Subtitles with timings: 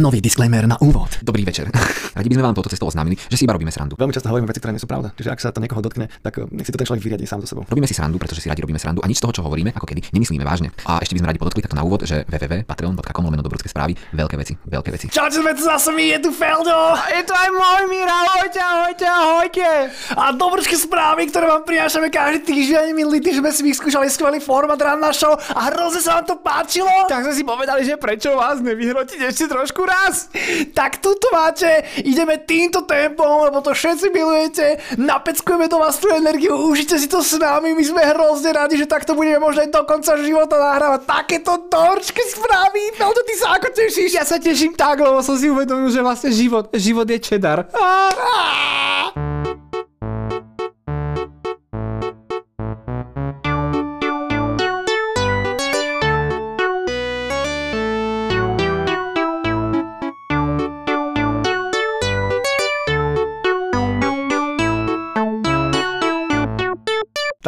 [0.00, 1.12] Nový disclaimer na úvod.
[1.20, 1.68] Dobrý večer.
[2.16, 4.00] Radi by sme vám toto cestou oznámili, že si iba robíme srandu.
[4.00, 5.12] Veľmi často hovoríme veci, ktoré nie sú pravda.
[5.12, 7.44] Čiže ak sa to niekoho dotkne, tak eh, nech si to ten človek vyriadi sám
[7.44, 7.68] so sebou.
[7.68, 9.84] Robíme si srandu, pretože si radi robíme srandu a nič z toho, čo hovoríme, ako
[9.84, 10.72] kedy, nemyslíme vážne.
[10.88, 14.40] A ešte by sme radi podotkli takto na úvod, že www.patreon.com lomeno dobrodské správy, veľké
[14.40, 15.06] veci, veľké veci.
[15.12, 16.96] Čaute, sme tu zase my, je tu Feldo!
[17.12, 19.68] Je to aj môj Mira, ahojte, ahojte, ahojte.
[20.16, 22.96] A dobročké správy, ktoré vám prinášame každý týždeň.
[22.96, 26.88] Minulý týždeň sme si vyskúšali skvelý format ranná show a hrozne sa vám to páčilo.
[27.04, 30.30] Tak sme si povedali, že prečo vás nevyhrotiť ešte trošku raz.
[30.70, 34.66] Tak tuto máte, ideme týmto tempom, lebo to všetci milujete,
[34.96, 38.86] napeckujeme do vás tú energiu, užite si to s nami, my sme hrozne radi, že
[38.86, 42.94] takto budeme možno aj do konca života nahrávať takéto dorčky správy.
[42.94, 44.10] Feldo, ty sa ako tešíš?
[44.14, 47.66] Ja sa teším tak, lebo som si uvedomil, že vlastne život, život je čedar.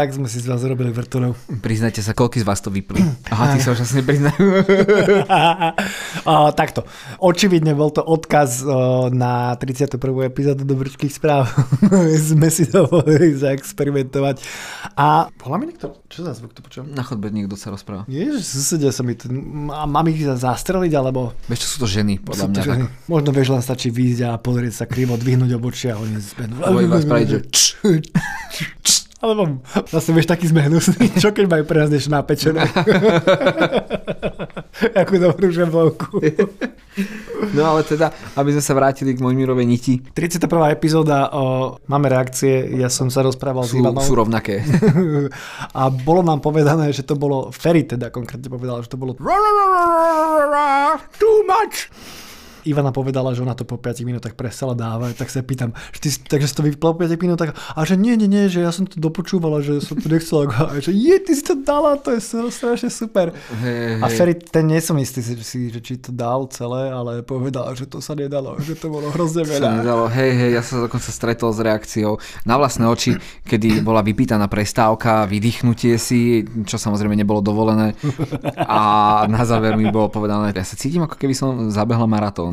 [0.03, 1.39] Tak sme si z vás zrobili vrtulov.
[1.63, 2.99] Priznajte sa, koľko z vás to vypli.
[3.31, 4.35] Aha, ty sa už asi nepriznajú.
[6.27, 6.83] o, takto.
[7.23, 10.03] Očividne bol to odkaz o, na 31.
[10.27, 11.47] epizódu Dobrčkých správ.
[12.35, 14.43] sme si dovolili zaexperimentovať.
[14.99, 15.95] A volá mi niekto?
[16.11, 16.91] Čo za zvuk to počujem?
[16.91, 18.03] Na chodbe niekto sa rozpráva.
[18.11, 19.31] Ježiš, susedia sa mi tu...
[19.71, 21.31] Mám ich zastreliť, alebo...
[21.47, 22.63] Vieš, čo sú to ženy, podľa mňa.
[22.67, 22.85] ženy?
[23.07, 26.59] Možno vieš, len stačí výjsť a pozrieť sa krivo, dvihnúť obočia a oni zbenú.
[26.59, 27.39] Alebo iba spraviť, že
[29.23, 32.67] Alebo zase vieš taký sme hnusný, čo keď majú pre nás niečo napečené.
[34.99, 36.19] Akú dobrú žemlovku.
[37.55, 40.75] No ale teda, aby sme sa vrátili k Mojmirovej niti, 31.
[40.75, 44.03] epizóda, o, máme reakcie, ja som sa rozprával s sú, Ivanou.
[44.03, 44.61] sú rovnaké.
[45.81, 49.15] a bolo nám povedané, že to bolo, Ferry teda konkrétne povedal, že to bolo
[51.17, 51.89] Too much.
[52.65, 56.09] Ivana povedala, že ona to po 5 minútach prestala dávať, tak sa pýtam, že ty,
[56.15, 58.87] takže si to vypla po 5 minútach a že nie, nie, nie, že ja som
[58.87, 62.21] to dopočúvala, že som to nechcela, a že je, ty si to dala, to je
[62.51, 63.35] strašne super.
[63.63, 64.07] Hej, A.
[64.11, 67.99] Ferry, ten nie som istý, si, že či to dal celé, ale povedal, že to
[67.99, 69.71] sa nedalo, že to bolo hrozne sa veľa.
[69.83, 70.05] nedalo.
[70.13, 73.17] Hej, hej, ja sa dokonca stretol s reakciou na vlastné oči,
[73.47, 77.97] kedy bola vypýtaná prestávka, vydýchnutie si, čo samozrejme nebolo dovolené.
[78.57, 78.81] A
[79.27, 82.52] na záver mi bolo povedané, ja sa cítim ako keby som zabehla maratón.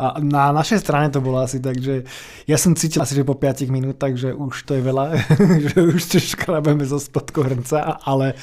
[0.00, 2.04] A na našej strane to bolo asi tak, že
[2.46, 5.04] ja som cítil asi, že po 5 minútach, že už to je veľa,
[5.72, 6.00] že už
[6.36, 8.36] škrabeme zo spodku hrnca, ale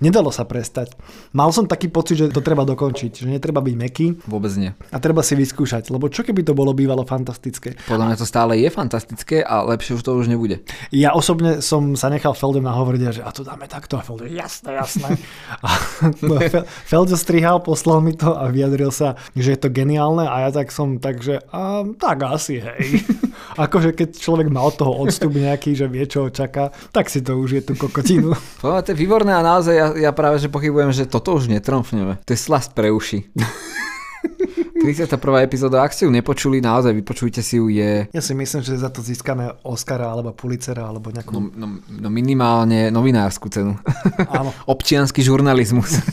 [0.00, 0.94] nedalo sa prestať.
[1.34, 4.70] Mal som taký pocit, že to treba dokončiť, že netreba byť meký Vôbec nie.
[4.90, 7.74] a treba si vyskúšať, lebo čo keby to bolo bývalo fantastické.
[7.86, 10.62] Podľa mňa to stále je fantastické a lepšie už to už nebude.
[10.90, 13.98] Ja osobne som sa nechal Feldom nahovoriť, že a to dáme takto.
[13.98, 15.08] A Feldo, jasné, jasné.
[15.64, 15.68] A
[16.52, 20.50] Fel- Feldo strihal, poslal mi to a vyjadril sa, že je to geniálne a ja
[20.52, 23.00] tak som tak, že a, tak asi, hej.
[23.64, 27.24] akože keď človek má od toho odstup nejaký, že vie, čo ho čaká, tak si
[27.24, 28.36] to už je tú kokotinu.
[28.64, 32.20] To je výborné a naozaj ja, ja práve že pochybujem, že toto už netromfneme.
[32.24, 33.28] To je slast pre uši.
[34.84, 35.48] 31.
[35.48, 38.92] epizóda, ak ste ju nepočuli, naozaj vypočujte si ju, je Ja si myslím, že za
[38.92, 41.32] to získame Oscara alebo Pulitzera alebo nejakú...
[41.32, 43.80] no, no, no minimálne novinárskú cenu.
[44.28, 44.52] Áno.
[44.76, 46.04] Občiansky žurnalizmus.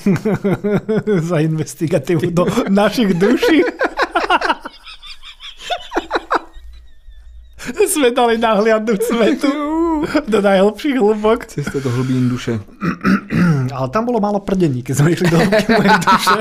[1.29, 3.67] za investigatívu do našich duší.
[7.91, 9.51] Sme dali nahliadnúť svetu
[10.25, 11.45] do najhlbších hlbok.
[11.45, 12.57] Cesta do hlbín duše.
[13.75, 16.37] Ale tam bolo málo prdení, keď sme išli do mojej duše.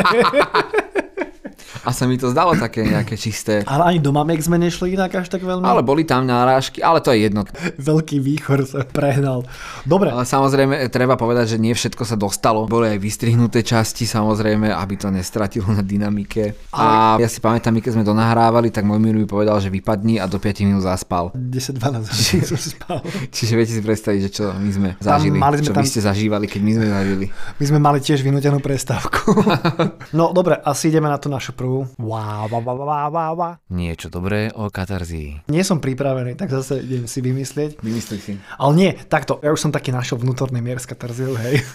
[1.90, 3.66] A sa mi to zdalo také nejaké čisté.
[3.66, 5.66] Ale ani do mamiek sme nešli inak až tak veľmi.
[5.66, 7.42] Ale boli tam nárážky, ale to je jedno.
[7.82, 9.42] Veľký výchor sa prehnal.
[9.82, 12.70] Dobre, Ale samozrejme, treba povedať, že nie všetko sa dostalo.
[12.70, 16.54] Boli aj vystrihnuté časti, samozrejme, aby to nestratilo na dynamike.
[16.70, 20.30] A ja si pamätám, keď sme to nahrávali, tak môj mi povedal, že vypadni a
[20.30, 21.34] do 5 minút zaspal.
[21.34, 23.02] 10-12 hodín som spal.
[23.34, 26.00] Čiže viete si predstaviť, že čo my sme zažili, mali sme čo tam- vy ste
[26.06, 27.26] zažívali, keď my sme zažili.
[27.58, 29.34] My sme mali tiež vynútenú prestávku.
[30.18, 31.79] no dobre, asi ideme na tú našu prvú.
[31.98, 33.54] Wow, wow, wow, wow, wow, wow.
[33.72, 35.48] Niečo dobré o katarzii.
[35.52, 37.80] Nie som pripravený, tak zase idem si vymyslieť.
[37.80, 38.32] Vymyslí si.
[38.60, 41.60] Ale nie, takto, ja už som taký našiel vnútorný mier s katarziou, hej.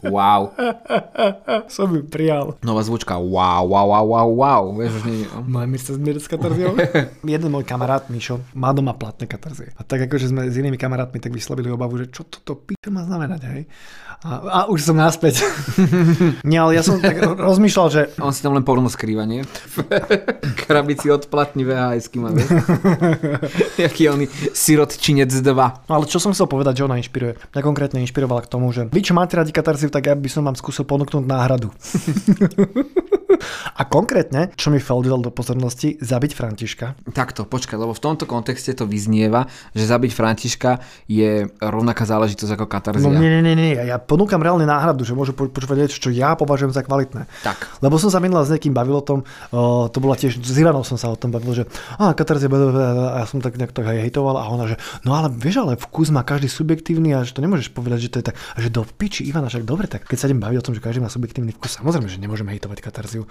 [0.00, 0.56] Wow.
[1.74, 2.56] som ju prijal.
[2.64, 3.20] Nová zvučka.
[3.20, 4.62] Wow, wow, wow, wow, wow.
[4.80, 5.28] Vieš, už nie...
[5.44, 6.72] Máme mier sa zmieriť s katarziou.
[7.36, 9.76] Jeden môj kamarát Mišo má doma platné katarzie.
[9.76, 13.04] A tak akože sme s inými kamarátmi tak vyslovili obavu, že čo toto piče má
[13.04, 13.62] znamenať, hej.
[14.20, 15.40] A, a už som naspäť.
[16.48, 19.40] nie, ale ja som tak rozmýšľal, že On si tam len porno skrýva, nie?
[20.68, 22.28] Krabici odplatný VHS-ky má?
[23.80, 25.88] Jaký oný sirotčinec 2.
[25.88, 27.40] No ale čo som chcel povedať, že ona inšpiruje?
[27.56, 30.46] Mňa konkrétne inšpirovala k tomu, že vy čo máte radi katarziu, tak ja by som
[30.46, 31.68] vám skúsil ponúknuť náhradu.
[33.80, 36.86] A konkrétne, čo mi Feld dal do pozornosti, zabiť Františka.
[37.16, 40.70] Takto, počkaj, lebo v tomto kontexte to vyznieva, že zabiť Františka
[41.08, 43.08] je rovnaká záležitosť ako katarzia.
[43.08, 43.80] No nie, nie, nie.
[43.80, 47.24] Ja ponúkam reálne náhradu, že môžu po- počúvať niečo, čo ja považujem za kvalitné.
[47.40, 47.80] Tak.
[47.80, 50.84] Lebo som sa minulá s niekým bavil o tom, o, to bola tiež, s Ivanou
[50.84, 51.64] som sa o tom bavil, že
[51.96, 54.76] a katarzia, a ja som tak nejak tak aj hejtoval a ona, že
[55.08, 58.18] no ale vieš, ale vkus má každý subjektívny a že to nemôžeš povedať, že to
[58.20, 60.66] je tak, a že do piči Ivana, však dobre, tak keď sa idem baviť o
[60.68, 63.24] tom, že každý má subjektívny vkus, samozrejme, že nemôžeme hejtovať katarziu,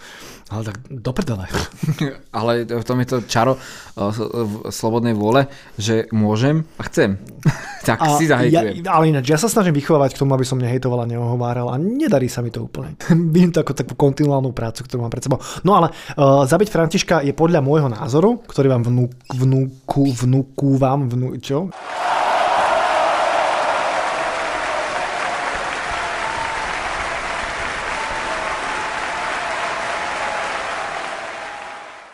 [0.49, 1.45] ale tak do prdele.
[2.39, 5.45] Ale v tom je to čaro uh, v slobodnej vôle,
[5.77, 7.21] že môžem a chcem.
[7.89, 8.81] tak A si ja, zahejtujem.
[8.89, 12.25] ale ináč, ja sa snažím vychovávať k tomu, aby som nehejtoval a neohováral a nedarí
[12.25, 12.97] sa mi to úplne.
[13.33, 15.37] Vidím to ako takú kontinuálnu prácu, ktorú mám pred sebou.
[15.61, 19.05] No ale uh, zabiť Františka je podľa môjho názoru, ktorý vám vnú,
[19.37, 21.69] vnúku, vnúku vám, vnú, čo?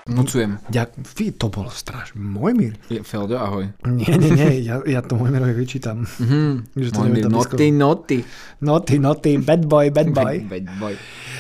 [0.06, 0.62] Vnúcujem.
[0.69, 2.13] Ďak, fí, to bol straš.
[2.13, 2.78] Mojmír.
[2.94, 3.74] Je- Feldo, ahoj.
[3.90, 6.06] Nie, nie, nie, ja, ja to Mojmírovi vyčítam.
[6.22, 6.69] Mhm.
[6.78, 8.18] Že to tam noty, noty.
[8.62, 10.46] Noty, noty, bad boy, bad boy.
[10.54, 10.94] Bad boy.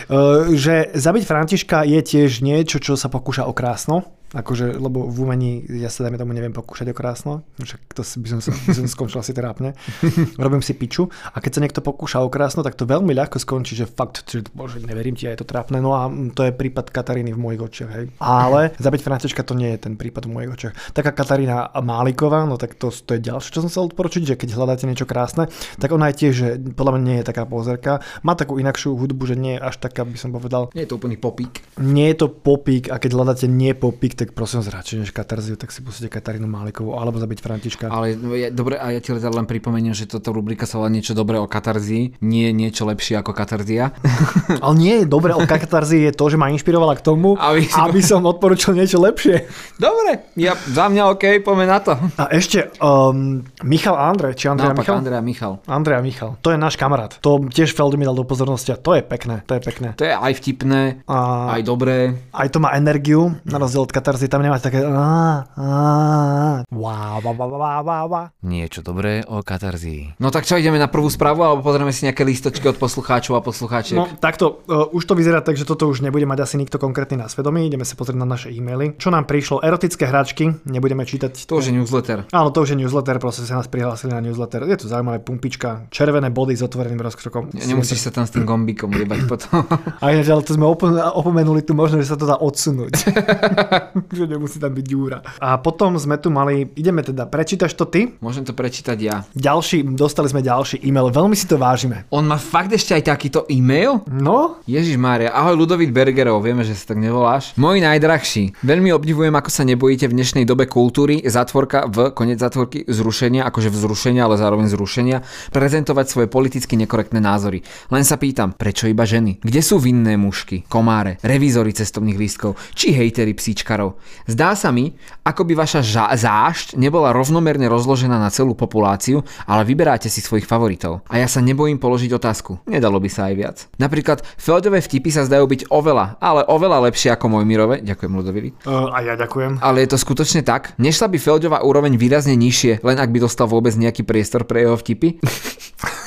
[0.09, 4.01] Uh, že zabiť Františka je tiež niečo, čo sa pokúša o krásno.
[4.35, 7.47] Akože, lebo v umení ja sa dajme tomu neviem pokúšať o krásno.
[7.55, 9.71] Však to by, som by som skončil asi trápne.
[10.43, 11.07] Robím si piču.
[11.31, 14.43] A keď sa niekto pokúša o krásno, tak to veľmi ľahko skončí, že fakt, že
[14.51, 15.79] bože, neverím ti, je to trápne.
[15.79, 17.91] No a to je prípad Kataríny v mojich očiach.
[17.95, 18.05] Hej.
[18.19, 20.73] Ale zabiť Františka to nie je ten prípad v mojich očiach.
[20.91, 24.49] Taká Katarína Máliková, no tak to, to je ďalšie, čo som chcel odporučiť, že keď
[24.59, 25.47] hľadáte niečo krásne,
[25.79, 28.03] tak ona je tiež, že podľa mňa nie je taká pozerka.
[28.25, 30.97] Má takú inakšiu hudbu, že nie je až taká, by som povedal, Nie je to
[30.99, 31.61] úplný popík.
[31.79, 35.55] nie je to popík a keď hľadáte nie popík, tak prosím vás radšej než Katarziu,
[35.55, 37.85] tak si pustíte Katarínu Málikovú alebo zabiť Františka.
[37.87, 40.87] Ale no, ja, dobre, a ja ti teda len pripomeniem, že toto rubrika sa volá
[40.87, 43.91] niečo dobré o katarzii, nie niečo lepšie ako katarzia.
[44.63, 47.99] Ale nie je dobre o Katarzii je to, že ma inšpirovala k tomu, Aby aby,
[47.99, 49.45] si- som odporučil niečo lepšie.
[49.75, 51.93] dobre, ja, za mňa OK, poďme na to.
[52.15, 54.95] A ešte um, Michal Andrej, či Andrej Michal?
[54.97, 55.53] Andrea Michal.
[55.65, 56.31] Andrej Michal.
[56.39, 57.17] To je náš kamarát.
[57.19, 59.43] To tiež Feld mi dal do pozornosti a to je pekné.
[59.45, 59.87] To je pekné.
[59.95, 61.17] To je aj vtipné, A
[61.55, 62.15] aj dobré.
[62.31, 66.63] aj to má energiu, na rozdiel od Katarzy, tam nemáte také á, á, á.
[66.71, 68.25] Wow, wow, wow, wow, wow, wow.
[68.47, 70.15] Niečo dobré o katarzii.
[70.23, 73.43] No tak čo, ideme na prvú správu, alebo pozrieme si nejaké listočky od poslucháčov a
[73.43, 73.99] poslucháčiek?
[73.99, 77.19] No takto, uh, už to vyzerá tak, že toto už nebude mať asi nikto konkrétny
[77.19, 77.67] na svedomí.
[77.67, 78.95] Ideme sa pozrieť na naše e-maily.
[78.95, 79.59] Čo nám prišlo?
[79.59, 80.63] Erotické hračky.
[80.63, 81.35] Nebudeme čítať.
[81.51, 82.23] To už je newsletter.
[82.31, 84.63] Áno, to už je newsletter, proste sa nás prihlásili na newsletter.
[84.63, 87.51] Je to zaujímavé, pumpička, červené body s otvoreným rozkrokom.
[87.51, 89.67] Nemusíš sa tam s tým gombíkom jebať potom.
[90.03, 92.93] A ináč, ale to sme opo- opomenuli tu možno, že sa to dá odsunúť.
[94.17, 95.17] že nemusí tam byť ďúra.
[95.39, 98.15] A potom sme tu mali, ideme teda, prečítaš to ty?
[98.19, 99.23] Môžem to prečítať ja.
[99.35, 102.03] Ďalší, dostali sme ďalší e-mail, veľmi si to vážime.
[102.11, 104.03] On má fakt ešte aj takýto e-mail?
[104.09, 107.55] No, Ježiš Mária, ahoj Ludovít Bergerov, vieme, že sa tak nevoláš.
[107.55, 108.59] Môj najdrahší.
[108.65, 113.71] Veľmi obdivujem, ako sa nebojíte v dnešnej dobe kultúry, zatvorka v konec zatvorky zrušenia, akože
[113.71, 115.17] vzrušenia, ale zároveň zrušenia,
[115.53, 117.63] prezentovať svoje politicky nekorektné názory.
[117.93, 119.39] Len sa pýtam, prečo iba ženy?
[119.39, 123.84] Kde sú vinné mušky, komáre, revízory cestovných lístkov, či hejtery psíčkarov?
[124.25, 129.67] Zdá sa mi, ako by vaša ža- zášť nebola rovnomerne rozložená na celú populáciu, ale
[129.67, 131.05] vyberáte si svojich favoritov.
[131.11, 132.63] A ja sa nebojím položiť otázku.
[132.65, 133.57] Nedalo by sa aj viac.
[133.77, 137.85] Napríklad Feldové vtipy sa zdajú byť oveľa, ale oveľa lepšie ako Mojmirove.
[137.85, 138.49] Ďakujem Ludovili.
[138.65, 139.59] uh, a ja ďakujem.
[139.59, 140.73] Ale je to skutočne tak?
[140.79, 144.77] Nešla by Feldová úroveň výrazne nižšie, len ak by dostal vôbec nejaký priestor pre jeho
[144.79, 145.17] vtipy?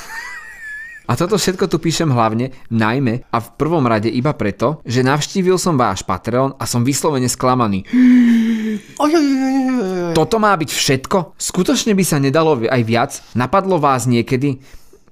[1.08, 5.56] A toto všetko tu píšem hlavne, najmä a v prvom rade iba preto, že navštívil
[5.56, 7.88] som váš Patreon a som vyslovene sklamaný.
[10.12, 11.40] Toto má byť všetko?
[11.40, 13.12] Skutočne by sa nedalo aj viac?
[13.32, 14.60] Napadlo vás niekedy?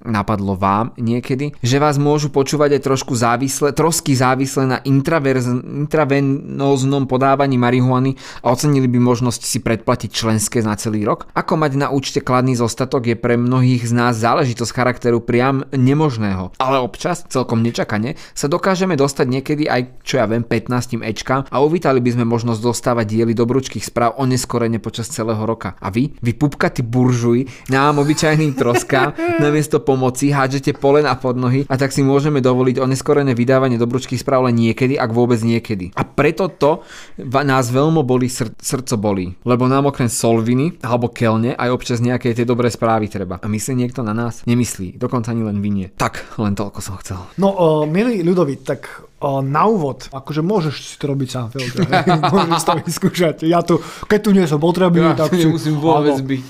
[0.06, 7.58] Napadlo vám niekedy, že vás môžu počúvať aj trošku závisle, trosky závisle na intravenóznom podávaní
[7.58, 8.14] marihuany
[8.46, 11.26] a ocenili by možnosť si predplatiť členské na celý rok?
[11.34, 16.54] Ako mať na účte kladný zostatok je pre mnohých z nás záležitosť charakteru priam nemožného.
[16.62, 21.56] Ale občas, celkom nečakane, sa dokážeme dostať niekedy aj, čo ja viem, 15 Ečkám a
[21.58, 25.74] uvítali by sme možnosť dostávať diely dobručkých správ o neskorene počas celého roka.
[25.82, 29.10] A vy, vy pupkatí buržuji, nám obyčajným troskám,
[29.44, 34.20] namiesto pomoci hádžete polen a pod nohy a tak si môžeme dovoliť oneskorené vydávanie dobručkých
[34.20, 35.96] správ len niekedy, ak vôbec niekedy.
[35.96, 36.84] A preto to
[37.24, 39.32] nás veľmi boli sr- srdco bolí.
[39.48, 43.40] Lebo nám okrem solviny alebo kelne aj občas nejaké tie dobré správy treba.
[43.40, 44.44] A myslí niekto na nás?
[44.44, 45.00] Nemyslí.
[45.00, 45.88] Dokonca ani len vynie.
[45.96, 47.24] Tak, len toľko som chcel.
[47.40, 51.72] No, uh, milý Ľudovit, tak uh, na úvod, akože môžeš si to robiť sám, hej.
[52.36, 53.36] môžeš to vyskúšať.
[53.48, 55.48] Ja tu, keď tu nie som potrebný, tak si...
[55.48, 56.20] Áno.
[56.20, 56.44] byť.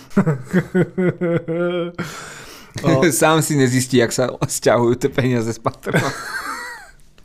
[3.11, 6.03] Sám si nezistí, jak sa stiahujú tie peniaze z Patreon.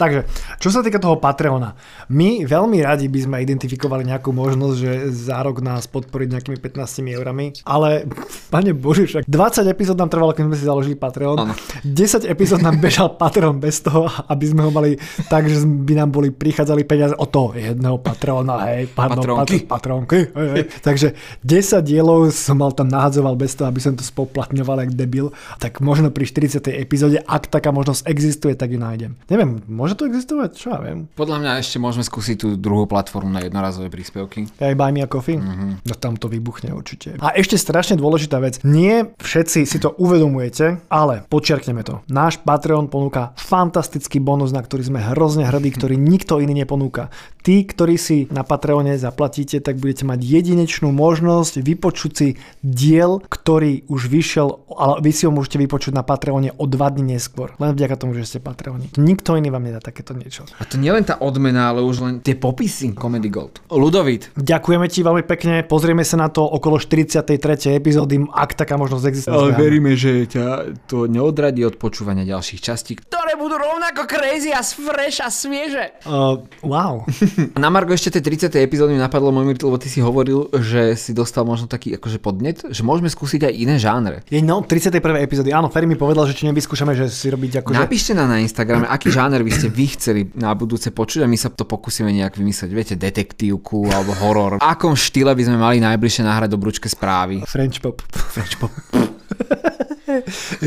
[0.01, 0.25] Takže,
[0.57, 1.77] čo sa týka toho Patreona,
[2.09, 7.05] my veľmi radi by sme identifikovali nejakú možnosť, že za rok nás podporiť nejakými 15
[7.13, 8.09] eurami, ale
[8.49, 11.53] pane Bože, však 20 epizód nám trvalo, keď sme si založili Patreon, Áno.
[11.85, 14.97] 10 epizód nám bežal Patreon bez toho, aby sme ho mali
[15.29, 19.57] tak, že by nám boli prichádzali peniaze od toho jedného Patreona, hej, pardon, Patronky.
[19.61, 20.63] Pat- patronky, hej, hej.
[20.81, 21.07] Takže
[21.45, 25.29] 10 dielov som mal tam nahadzoval bez toho, aby som to spoplatňoval jak debil,
[25.61, 26.73] tak možno pri 40.
[26.73, 29.17] epizóde, ak taká možnosť existuje, tak ju nájdem.
[29.27, 30.49] Neviem, môže to existovať?
[30.55, 31.07] Čo ja viem.
[31.13, 34.47] Podľa mňa ešte môžeme skúsiť tú druhú platformu na jednorazové príspevky.
[34.61, 35.37] Aj Buy Me a Coffee?
[35.37, 35.85] Mm-hmm.
[35.85, 37.19] No tam to vybuchne určite.
[37.19, 38.63] A ešte strašne dôležitá vec.
[38.63, 41.99] Nie všetci si to uvedomujete, ale počiarkneme to.
[42.07, 47.09] Náš Patreon ponúka fantastický bonus, na ktorý sme hrozne hrdí, ktorý nikto iný neponúka.
[47.41, 52.27] Tí, ktorí si na Patreone zaplatíte, tak budete mať jedinečnú možnosť vypočuť si
[52.61, 57.17] diel, ktorý už vyšiel, ale vy si ho môžete vypočuť na Patreone o dva dní
[57.17, 57.57] neskôr.
[57.57, 58.93] Len vďaka tomu, že ste Patreoni.
[58.93, 60.45] Nikto iný vám nedá takéto niečo.
[60.61, 63.65] A to nielen tá odmena, ale už len tie popisy Comedy Gold.
[63.73, 67.33] Ludovit, Ďakujeme ti veľmi pekne, pozrieme sa na to okolo 43.
[67.73, 69.33] epizódy, ak taká možnosť existuje.
[69.33, 70.45] ale veríme, že ťa
[70.85, 72.93] to neodradí od počúvania ďalších častí.
[72.99, 76.03] Ktoré budú rovnako crazy a fresh a svieže.
[76.05, 77.01] Uh, wow.
[77.63, 78.59] Na Margo ešte tej 30.
[78.61, 82.61] epizódy mi napadlo, môj lebo ty si hovoril, že si dostal možno taký akože podnet,
[82.67, 84.21] že môžeme skúsiť aj iné žánre.
[84.27, 84.99] Je no, 31.
[85.23, 85.55] epizódy.
[85.55, 87.79] Áno, Ferry mi povedal, že či nevyskúšame, že si robiť akože...
[87.79, 91.37] Napíšte nám na Instagrame, aký žáner by ste vy chceli na budúce počuť a my
[91.39, 92.71] sa to pokúsime nejak vymyslieť.
[92.71, 94.51] Viete, detektívku alebo horor.
[94.59, 97.41] V akom štýle by sme mali najbližšie nahrať do brúčke správy?
[97.47, 98.03] French pop.
[98.11, 98.71] French pop.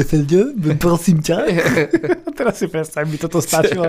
[0.04, 1.36] Feldio, prosím ťa.
[2.38, 3.88] Teraz si predstav, by toto stačilo.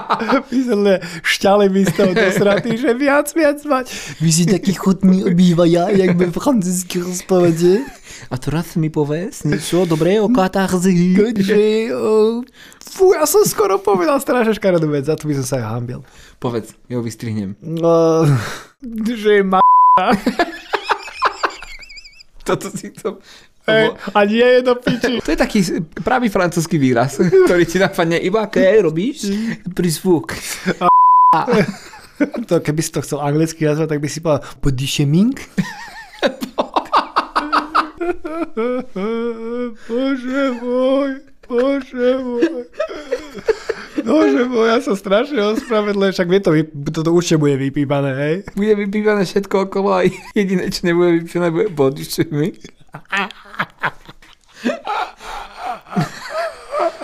[0.52, 3.86] Myslel, šťale by z toho dosratý, že viac, viac mať.
[4.18, 7.84] Vy si taký chutný obývaja, jak by francúzsky rozprávate.
[8.28, 11.16] A teraz mi povedz niečo dobré o katarzi.
[11.40, 12.44] Že, oh,
[12.84, 16.00] fú, ja som skoro povedal strašne škaredú vec, za to by som sa aj hambil.
[16.36, 17.56] Povedz, ja ho vystrihnem.
[17.64, 18.28] No,
[19.08, 19.60] že ma...
[22.46, 23.20] Toto si to...
[23.68, 25.20] Hej, a nie je do piči.
[25.20, 25.60] To je taký
[26.00, 29.28] pravý francúzsky výraz, ktorý ti napadne iba keď robíš
[29.76, 30.32] prízvuk.
[32.20, 35.32] To, keby si to chcel anglicky nazvať, tak by si povedal body shaming.
[39.88, 42.68] Bože môj, bože môj.
[44.04, 46.50] Bože môj, ja som strašne ospravedlný, však vie to,
[46.92, 48.34] toto určite bude vypípané, hej?
[48.56, 52.56] Bude vypívané všetko okolo a jediné, čo nebude vypívané, bude body shaming.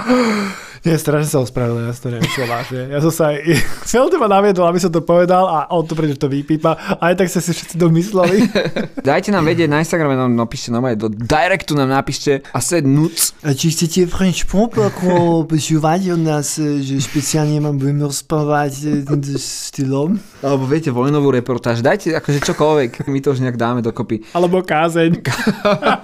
[0.82, 2.80] Nie, strašne sa ospravedlňujem, ja som to nemyslel vážne.
[2.92, 3.36] Ja som sa aj...
[3.90, 6.76] Celé ma naviedol, aby som to povedal a on to prečo to vypípa.
[7.00, 8.44] A aj tak sa si všetci domysleli.
[9.08, 12.84] Dajte nám vedieť na Instagrame, nám napíšte nám aj do directu nám napíšte a sed
[12.84, 13.14] nuc.
[13.46, 18.72] A či chcete French Pop ako počúvať od nás, e, že špeciálne mám budeme rozprávať
[18.84, 20.20] e, týmto štýlom?
[20.44, 21.80] Alebo viete, vojnovú reportáž.
[21.80, 24.26] Dajte akože čokoľvek, my to už nejak dáme dokopy.
[24.34, 25.22] Alebo kázeň.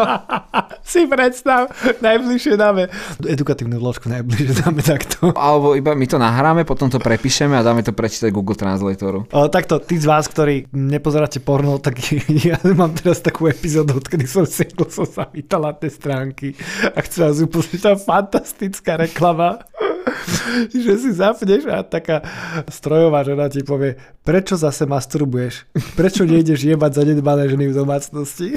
[0.92, 1.68] si predstav,
[2.00, 2.88] najbližšie dáme.
[3.20, 5.36] Edukatívnu vložku najbližšie dáme takto.
[5.36, 9.28] Alebo iba my to nahráme, potom to prepíšeme a dáme to prečítať Google Translatoru.
[9.28, 12.00] O, takto, tí z vás, ktorí nepozeráte porno, tak
[12.48, 16.56] ja mám teraz takú epizódu, odkedy som siedol, som sa vítal na tie stránky
[16.88, 19.66] a chcem vás upozorniť, tá fantastická reklama,
[20.72, 22.22] že si zapneš a taká
[22.68, 25.66] strojová žena ti povie, prečo zase masturbuješ?
[25.98, 28.48] Prečo nejdeš jebať zanedbané ženy v domácnosti?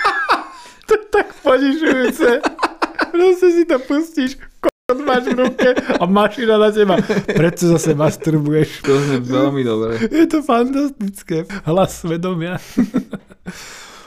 [0.86, 2.30] to je tak ponižujúce.
[3.16, 4.36] Proste si to pustíš,
[4.94, 6.94] máš v ruke a mašina na teba.
[7.26, 8.86] Prečo zase masturbuješ?
[8.86, 9.98] To je veľmi dobré.
[9.98, 11.42] Je to fantastické.
[11.66, 12.62] Hlas svedomia.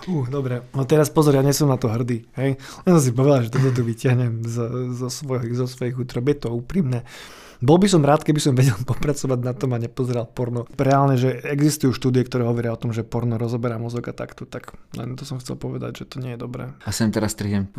[0.10, 2.26] Uh, dobre, no teraz pozor, ja nie som na to hrdý.
[2.34, 2.58] Hej?
[2.58, 4.66] Len som si povedal, že toto tu vyťahnem zo,
[4.98, 6.26] zo, svojich, zo svojich útrob.
[6.26, 7.06] Je to úprimné.
[7.60, 10.66] Bol by som rád, keby som vedel popracovať na tom a nepozeral porno.
[10.80, 14.74] Reálne, že existujú štúdie, ktoré hovoria o tom, že porno rozoberá mozog a takto, tak
[14.96, 16.72] len to som chcel povedať, že to nie je dobré.
[16.88, 17.70] A sem teraz strihnem.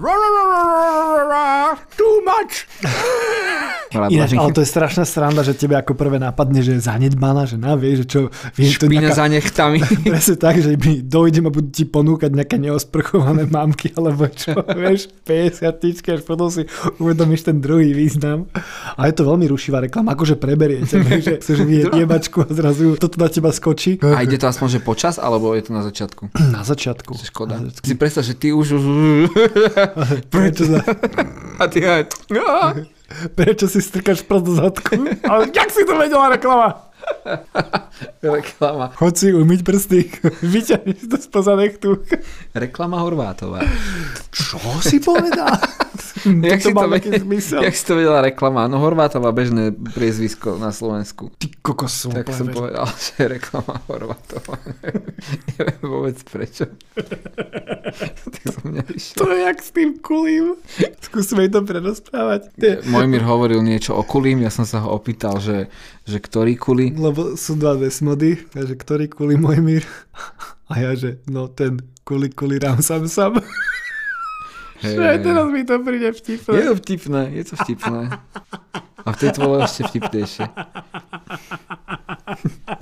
[1.98, 2.70] Too much!
[3.90, 7.74] Ináč, ale to je strašná sranda, že tebe ako prvé napadne, že je zanedbaná žena,
[7.74, 8.20] vieš, že čo,
[8.54, 9.82] vieš, to nejaká, za nechtami.
[10.14, 15.10] Presne tak, že mi dojdem a budú ti ponúkať nejaké neosprchované mamky, alebo čo, vieš,
[15.26, 16.70] 50 tičky, až potom si
[17.02, 18.46] uvedomíš ten druhý význam.
[18.94, 23.18] A je to veľmi rušivá reklama, akože preberiete, že chceš vyjeť jebačku a zrazu toto
[23.18, 23.98] na teba skočí.
[24.06, 26.30] A ide to aspoň, že počas, alebo je to na začiatku?
[26.60, 27.14] Na začiatku.
[27.14, 27.54] To je škoda.
[27.82, 28.76] Si predstav, že ty už...
[30.28, 30.82] Prečo, za,
[31.58, 32.10] A ty aj...
[33.34, 34.94] prečo si strkáš prst do zadku?
[35.30, 36.89] Ale jak si to vedela reklama?
[38.24, 38.92] Reklama.
[38.96, 39.98] Choď si umyť prsty,
[40.54, 42.00] vyťahneš to spoza nechtu.
[42.52, 43.64] Reklama Horvátová.
[44.30, 45.56] Čo si povedal?
[46.20, 47.60] Jak si, to, mal ve- nejaký zmysel.
[47.64, 48.68] jak si to vedela reklama?
[48.68, 51.32] No Horváta má bežné priezvisko na Slovensku.
[51.40, 54.54] Ty kokos som Tak úplne som povedal, že je reklama Horvátova.
[55.56, 56.68] Neviem vôbec prečo.
[58.26, 59.16] tak som nevyšiel.
[59.16, 60.60] To je jak s tým kulím.
[61.00, 62.52] Skúsme to predostávať.
[62.60, 62.84] Nie.
[62.84, 65.72] Mojmír hovoril niečo o kulím, ja som sa ho opýtal, že,
[66.10, 66.90] že ktorý kuli.
[66.98, 69.84] Lebo sú dva vesmody, a že ktorý kuli môj mír.
[70.70, 73.38] A ja, že no ten kuli kuli rám sam sam.
[74.80, 76.56] Že aj teraz mi to príde Je vtipné.
[76.64, 78.02] to vtipné, je to vtipné.
[79.04, 80.48] A v tejto bolo ešte vtipnejšie.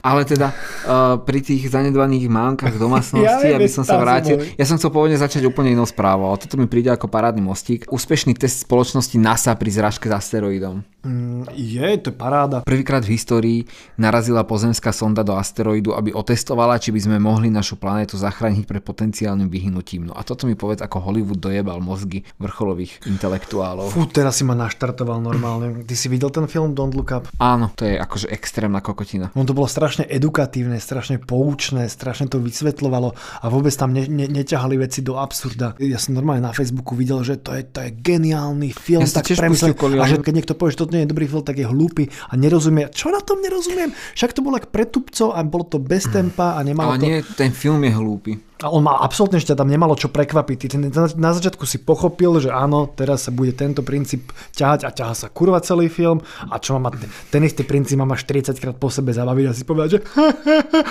[0.02, 4.78] Ale teda uh, pri tých zanedbaných mánkach domácnosti, Ja aby som sa vrátil, ja som
[4.78, 7.86] chcel pôvodne začať úplne inou správou, ale toto mi príde ako parádny mostík.
[7.90, 10.86] Úspešný test spoločnosti NASA pri zrážke s asteroidom.
[11.06, 12.66] Mm, je, to je paráda.
[12.66, 13.60] Prvýkrát v histórii
[13.94, 18.82] narazila pozemská sonda do asteroidu, aby otestovala, či by sme mohli našu planétu zachrániť pred
[18.82, 20.10] potenciálnym vyhnutím.
[20.10, 23.94] No a toto mi povedz, ako Hollywood dojebal mozgy vrcholových intelektuálov.
[23.94, 25.86] Fú, teraz si ma naštartoval normálne.
[25.86, 27.24] Ty si videl ten film Don't Look Up?
[27.38, 29.30] Áno, to je akože extrémna kokotina.
[29.38, 34.28] On to bolo strašne edukatívne, strašne poučné, strašne to vysvetľovalo a vôbec tam ne, ne,
[34.28, 35.80] neťahali veci do absurda.
[35.80, 39.33] Ja som normálne na Facebooku videl, že to je, to je geniálny film, Ja tak
[39.73, 42.12] kvôli A že keď niekto povie, že toto nie je dobrý film, tak je hlúpy
[42.28, 42.92] a nerozumie.
[42.92, 43.97] Čo na tom nerozumiem?
[44.12, 47.09] Však to bolo jak pretupco a bolo to bez tempa a nemalo Ale to...
[47.09, 48.33] nie, ten film je hlúpy.
[48.62, 50.56] A on má absolútne ešte tam nemalo čo prekvapiť.
[50.66, 50.76] Ty
[51.14, 55.26] na, začiatku si pochopil, že áno, teraz sa bude tento princíp ťahať a ťaha sa
[55.30, 58.88] kurva celý film a čo má mať ten istý princíp má ma 40 krát po
[58.88, 60.00] sebe zabaviť a si povedať, že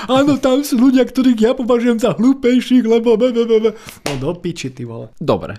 [0.07, 3.71] áno, tam sú ľudia, ktorých ja považujem za hlúpejších, lebo be, be, be.
[4.05, 5.09] No do piči, ty vole.
[5.17, 5.57] Dobre.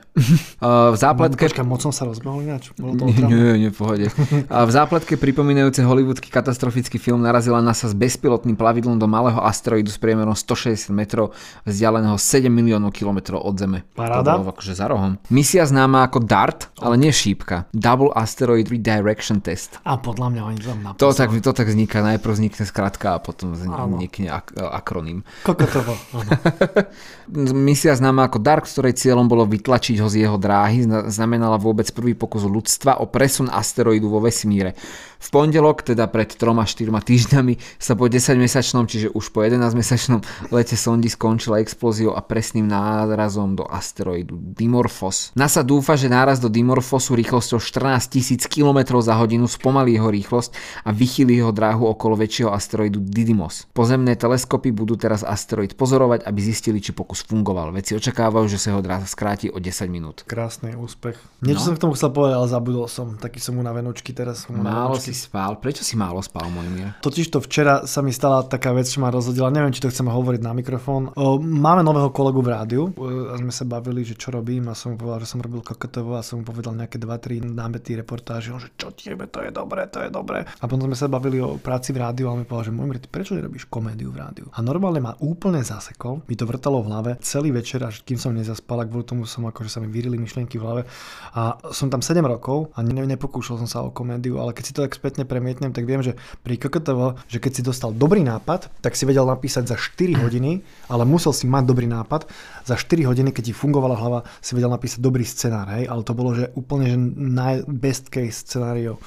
[0.63, 1.51] Uh, v zápletke...
[1.51, 2.71] Počkaj, moc som sa rozbehol ináč.
[2.79, 4.07] Bolo to Nie, nie, nie, v pohode.
[4.49, 9.91] A v zápletke pripomínajúce hollywoodský katastrofický film narazila NASA s bezpilotným plavidlom do malého asteroidu
[9.91, 11.35] s priemerom 160 metrov
[11.67, 13.79] vzdialeného 7 miliónov kilometrov od Zeme.
[13.91, 14.35] Paráda.
[14.35, 15.19] To bolo akože za rohom.
[15.29, 17.67] Misia známa ako DART, ale nie šípka.
[17.71, 19.83] Double Asteroid Redirection Test.
[19.83, 21.17] A podľa mňa oni tam To napísali.
[21.17, 25.27] tak, to tak vzniká, najprv vznikne skratka a potom vznikne ak- akronym.
[25.43, 25.99] Kokotovo.
[26.15, 26.31] Áno.
[27.55, 31.89] Misia známa ako Dark, ktorej cieľom bolo vytlačiť ho z jeho dráhy, zna- znamenala vôbec
[31.91, 34.73] prvý pokus ľudstva o presun asteroidu vo vesmíre.
[35.19, 40.23] V pondelok, teda pred 3-4 týždňami, sa po 10-mesačnom, čiže už po 11-mesačnom
[40.55, 45.35] lete sondy skončila explóziou a presným nárazom do asteroidu Dimorphos.
[45.35, 50.51] NASA dúfa, že náraz do Dimorphosu rýchlosťou 14 000 km za hodinu spomalí jeho rýchlosť
[50.87, 53.67] a vychýli jeho dráhu okolo väčšieho asteroidu Didymos.
[53.75, 57.75] Pozemné teleskopy budú teraz asteroid pozorovať, aby zistili, či pokus fungoval.
[57.75, 60.23] Veci očakávajú, že sa jeho dráha skráti o 10 minút.
[60.31, 61.19] Krásny úspech.
[61.43, 61.67] Niečo No.
[61.67, 63.19] som k tomu chcel povedať, ale zabudol som.
[63.19, 64.47] Taký som unavenučky teraz.
[64.47, 65.08] Som Málo unavenučky.
[65.09, 65.57] Si spal.
[65.57, 66.93] Prečo si málo spal, môj mier?
[67.01, 70.13] Totiž to včera sa mi stala taká vec, čo ma rozhodila, neviem, či to chceme
[70.13, 71.17] hovoriť na mikrofón.
[71.41, 72.83] Máme nového kolegu v rádiu
[73.33, 76.21] a sme sa bavili, že čo robím a som mu povedal, že som robil kokotovo
[76.21, 79.49] a som mu povedal nejaké 2-3 námety reportáže, on, že čo ti jebe, to je
[79.49, 80.45] dobré, to je dobré.
[80.45, 83.09] A potom sme sa bavili o práci v rádiu a on mi povedal, že ty
[83.09, 84.47] prečo nerobíš komédiu v rádiu?
[84.53, 88.35] A normálne ma úplne zasekol, mi to vrtalo v hlave celý večer, až kým som
[88.35, 90.83] nezaspal, kvôli tomu som akože sa mi vyrili myšlienky v hlave.
[91.33, 94.73] A som tam 7 rokov a ne, nepokúšal som sa o komédiu, ale keď si
[94.75, 98.83] to tak spätne premietnem, tak viem, že pri KKTV, že keď si dostal dobrý nápad,
[98.83, 102.27] tak si vedel napísať za 4 hodiny, ale musel si mať dobrý nápad.
[102.67, 106.13] Za 4 hodiny, keď ti fungovala hlava, si vedel napísať dobrý scenár, hej, ale to
[106.19, 108.99] bolo, že úplne, že naj, best case scenario.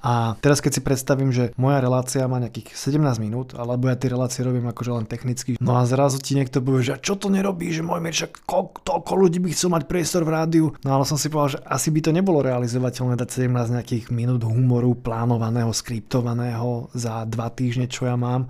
[0.00, 4.08] A teraz keď si predstavím, že moja relácia má nejakých 17 minút, alebo ja tie
[4.08, 7.68] relácie robím akože len technicky, no a zrazu ti niekto povie, že čo to nerobí,
[7.68, 10.66] že môj mier, však ko- toľko ľudí by chcel mať priestor v rádiu.
[10.86, 14.46] No ale som si povedal, že asi by to nebolo realizovateľné dať 17 nejakých minút
[14.46, 18.48] humoru plánovaného, skriptovaného za dva týždne, čo ja mám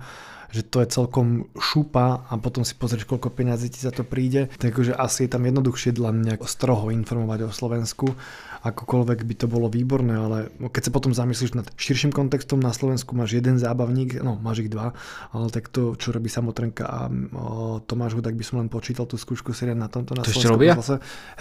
[0.53, 4.53] že to je celkom šupa a potom si pozrieš, koľko peňazí ti za to príde.
[4.61, 8.13] Takže asi je tam jednoduchšie len nejak stroho informovať o Slovensku.
[8.63, 10.37] Akokoľvek by to bolo výborné, ale
[10.71, 14.71] keď sa potom zamyslíš nad širším kontextom, na Slovensku máš jeden zábavník, no máš ich
[14.71, 14.95] dva,
[15.35, 16.99] ale tak to, čo robí Samotrenka a
[17.83, 20.79] Tomáš Hudák by som len počítal tú skúšku série na tomto na To Slovensku robia?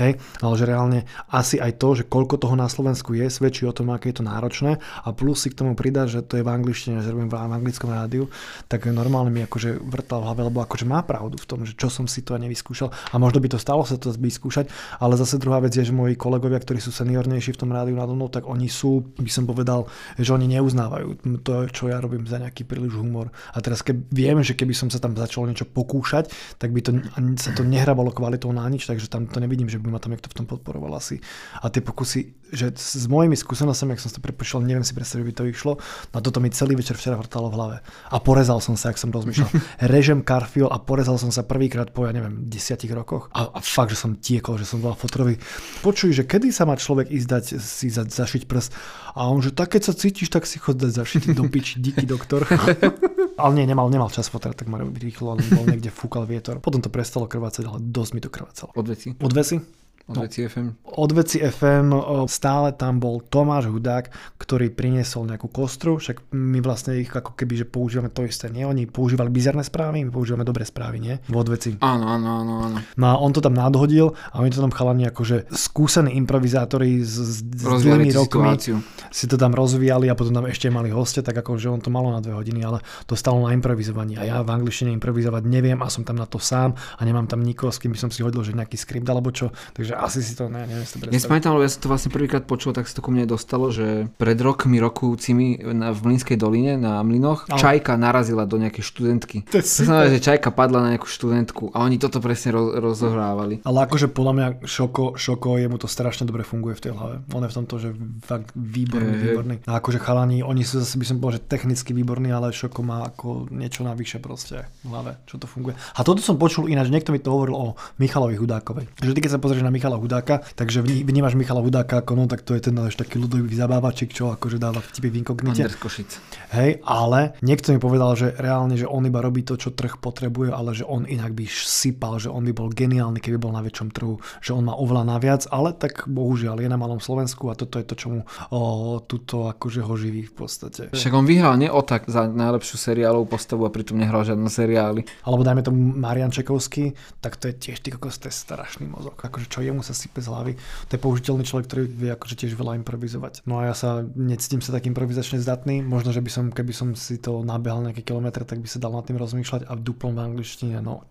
[0.02, 3.72] Hej, ale že reálne asi aj to, že koľko toho na Slovensku je, svedčí o
[3.72, 4.82] tom, aké je to náročné.
[4.82, 7.94] A plus si k tomu pridáš, že to je v angličtine, že robím v anglickom
[7.94, 8.26] rádiu,
[8.66, 11.86] tak normálne mi akože vrtal v hlave, lebo akože má pravdu v tom, že čo
[11.86, 12.90] som si to nevyskúšal.
[12.90, 14.66] A možno by to stalo sa to vyskúšať,
[14.98, 18.16] ale zase druhá vec je, že moji kolegovia, ktorí sú seniornejší v tom rádiu nado
[18.16, 19.84] mnou, tak oni sú, by som povedal,
[20.16, 23.28] že oni neuznávajú to, čo ja robím za nejaký príliš humor.
[23.52, 26.96] A teraz keď viem, že keby som sa tam začal niečo pokúšať, tak by to
[27.36, 30.32] sa to nehrabalo kvalitou na nič, takže tam to nevidím, že by ma tam niekto
[30.32, 31.20] v tom podporoval asi.
[31.60, 35.24] A tie pokusy že s mojimi skúsenosťami, ak som si to prepočítal, neviem si predstaviť,
[35.24, 35.72] že by to išlo.
[36.12, 37.76] Na toto mi celý večer včera vrtalo v hlave.
[38.12, 39.48] A porezal som sa, ak som rozmýšľal.
[39.94, 43.32] Režem karfiol a porezal som sa prvýkrát po, ja neviem, desiatich rokoch.
[43.32, 45.40] A, a fakt, že som tiekol, že som bol fotrový.
[45.80, 48.70] Počuj, že kedy sa má človek ísť dať si za, zašiť prst.
[49.16, 52.04] A on, že tak keď sa cítiš, tak si chod dať zašiť do piči, díky
[52.04, 52.44] doktor.
[53.42, 56.60] ale nie, nemal, nemal čas fotrať, tak ma rýchlo, on bol niekde fúkal vietor.
[56.60, 58.70] Potom to prestalo krvácať, ale dosť mi to krvácalo.
[58.76, 59.81] Od veci?
[60.08, 60.42] Od veci?
[60.42, 60.50] Od No.
[60.50, 60.66] FM?
[60.82, 61.86] Od veci FM
[62.26, 67.62] stále tam bol Tomáš Hudák, ktorý priniesol nejakú kostru, však my vlastne ich ako keby,
[67.62, 68.66] že používame to isté, nie?
[68.66, 71.14] Oni používali bizarné správy, my používame dobré správy, nie?
[71.30, 71.78] V odveci.
[71.78, 72.78] Áno, áno, áno, áno.
[72.98, 77.14] No a on to tam nadhodil a oni to tam chalani akože skúsení improvizátori s,
[77.16, 78.76] s, dlhými rokmi situáciu.
[79.14, 81.88] si to tam rozvíjali a potom tam ešte mali hostia, tak ako, že on to
[81.88, 85.78] malo na dve hodiny, ale to stalo na improvizovaní a ja v angličtine improvizovať neviem
[85.80, 88.20] a som tam na to sám a nemám tam nikoho, s kým by som si
[88.20, 91.28] hodil, že nejaký skript alebo čo, takže asi si to, ne, neviem si to predstaviť.
[91.28, 94.08] pamätám, lebo ja som to vlastne prvýkrát počul, tak sa to ku mne dostalo, že
[94.16, 99.36] pred rokmi rokúcimi na, v Mlinskej doline na Mlinoch Ale- Čajka narazila do nejakej študentky.
[99.52, 103.64] To znamená, že Čajka padla na nejakú študentku a oni toto presne roz, rozohrávali.
[103.64, 107.14] Ale akože podľa mňa Šoko, Šoko, jemu to strašne dobre funguje v tej hlave.
[107.32, 107.88] On je v tomto, že
[108.22, 109.22] fakt výborný, hej.
[109.32, 109.54] výborný.
[109.66, 113.08] A akože chalani, oni sú zase by som povedal, že technicky výborní, ale Šoko má
[113.08, 115.74] ako niečo navyše proste v hlave, čo to funguje.
[115.96, 117.66] A toto som počul ináč, niekto mi to hovoril o
[117.98, 118.86] Michalovi Hudákovej.
[119.00, 122.30] Že ty keď sa pozrieš na Michala Hudáka, takže vní- vnímaš Michala Hudáka ako no,
[122.30, 125.66] tak to je ten náš taký ľudový zabávačik, čo akože dáva vtipy v inkognite.
[125.66, 126.22] Anders Košic.
[126.54, 130.54] Hej, ale niekto mi povedal, že reálne, že on iba robí to, čo trh potrebuje,
[130.54, 133.90] ale že on inak by sypal, že on by bol geniálny, keby bol na väčšom
[133.90, 137.82] trhu, že on má oveľa naviac, ale tak bohužiaľ je na malom Slovensku a toto
[137.82, 138.20] je to, čo mu
[138.54, 140.94] o, tuto akože ho živí v podstate.
[140.94, 145.02] Však on vyhral nie Otak za najlepšiu seriálovú postavu a pritom nehral žiadne seriály.
[145.26, 149.18] Alebo dajme tomu Marian Čekovský, tak to je tiež ty kokos, to je strašný mozog.
[149.18, 150.52] Akože čo jemu sa sype z hlavy.
[150.88, 153.42] To je použiteľný človek, ktorý vie akože tiež veľa improvizovať.
[153.48, 155.82] No a ja sa necítim sa tak improvizačne zdatný.
[155.82, 158.92] Možno, že by som, keby som si to nabehal nejaké kilometre, tak by sa dal
[158.92, 161.08] nad tým rozmýšľať a v duplom v angličtine, no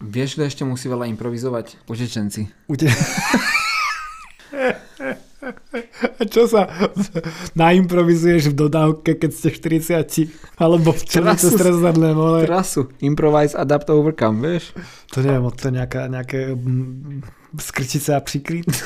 [0.00, 1.84] Vieš, kto ešte musí veľa improvizovať?
[1.84, 2.48] Utečenci.
[2.72, 2.88] Ute...
[6.20, 6.68] A čo sa
[7.56, 12.44] naimprovizuješ v dodávke, keď ste 40 alebo v Trasu- stresnadné mole?
[12.44, 12.92] Trasu.
[13.00, 14.76] Improvise, adapt, overcome, vieš?
[15.16, 17.24] To neviem, to nejaká, nejaké mm,
[17.56, 18.68] skrčice a přikryt.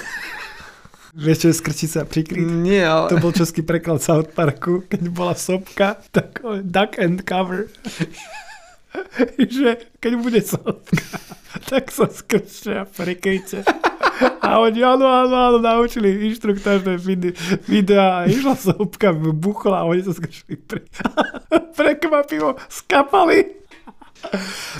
[1.14, 2.42] Vieš, čo je skrčice a přikryt?
[2.42, 3.06] Nie, ale...
[3.14, 7.70] To bol český preklad South Parku, keď bola sopka, tak o, duck and cover.
[9.38, 11.06] že keď bude sopka,
[11.70, 13.62] tak sa skrčte a prikryte.
[14.44, 17.32] A oni áno, áno, áno, naučili inštruktážne vide-
[17.64, 20.84] videá a išla sopka, buchla a oni sa skrčili pre...
[21.78, 23.64] prekvapivo, skapali.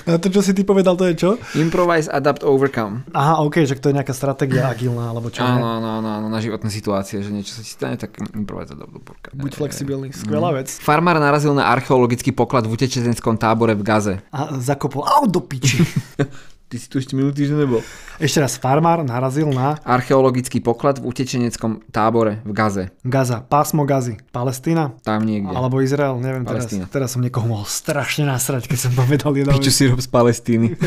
[0.09, 1.29] A to, čo si ty povedal, to je čo?
[1.53, 3.05] Improvise, adapt, overcome.
[3.13, 6.39] Aha, ok, že to je nejaká stratégia agilná, alebo čo Áno, áno, áno, áno, na
[6.41, 9.37] životné situácie, že niečo sa ti stane, tak improvise, adapt, overcome.
[9.37, 10.73] Buď flexibilný, skvelá vec.
[10.81, 14.15] Farmár narazil na archeologický poklad v utečeneckom tábore v Gaze.
[14.33, 15.85] A zakopol, au do piči.
[16.65, 17.77] Ty si tu ešte minulý týždeň nebol.
[18.17, 22.89] Ešte raz, farmár narazil na Archeologický poklad v utečeneckom tábore v Gaze.
[23.05, 25.53] Gaza, pásmo Gazy, Palestína, Tam niekde.
[25.53, 26.65] alebo Izrael, neviem teraz.
[26.65, 26.89] Palestína.
[26.89, 29.77] Teraz som niekoho mohol strašne nasrať, keď som povedal Piču vec.
[29.77, 30.73] sirop z Palestíny.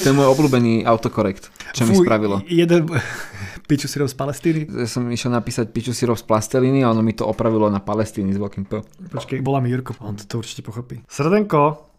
[0.00, 2.40] to je môj obľúbený autokorekt, čo mi Fuj, spravilo.
[2.48, 2.88] Jeden,
[3.68, 4.72] piču syrov z Palestíny.
[4.72, 8.32] Ja som išiel napísať piču sirop z plasteliny a ono mi to opravilo na Palestíny
[8.32, 8.80] s veľkým P.
[9.12, 11.04] Počkej, bola mi Jurko, on to, to určite pochopí.
[11.04, 11.92] Srdenko,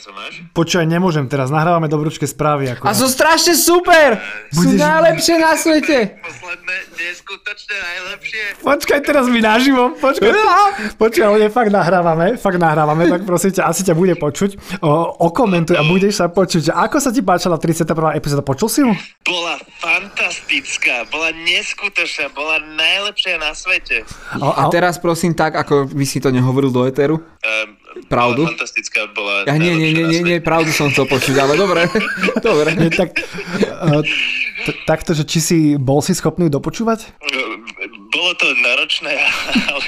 [0.00, 0.40] sa máš?
[0.50, 2.72] počúvaj, nemôžem teraz, nahrávame dobručké správy.
[2.72, 4.16] Ako A sú strašne super!
[4.48, 5.96] Sú Budeš- najlepšie na svete!
[6.18, 8.42] Posledné, neskutočne najlepšie.
[8.60, 10.32] Počkaj, teraz mi naživo, počkaj.
[10.96, 14.80] Počkaj, ale fakt nahrávame, fakt nahrávame, tak prosím ťa, asi ťa bude počuť.
[14.80, 14.90] O,
[15.22, 16.72] okomentuj a budeš sa počuť.
[16.72, 17.84] Ako sa ti páčila 31.
[18.16, 18.90] epizóda, počul si ju?
[19.22, 24.04] Bola fantastická, bola neskutočná, bola najlepšia na svete.
[24.30, 27.20] A, a, A teraz prosím tak, ako by si to nehovoril do eteru.
[27.20, 28.46] Um, Pravdu?
[28.46, 31.86] Bola fantastická, bola Ja nie, nie, nie, nie, nie, pravdu som chcel počuť, ale dobre,
[32.46, 32.74] dobre.
[32.74, 34.02] nie, tak, uh,
[34.62, 37.10] t- takto, že či si bol si schopný dopočúvať?
[38.10, 39.14] Bolo to náročné,
[39.70, 39.86] ale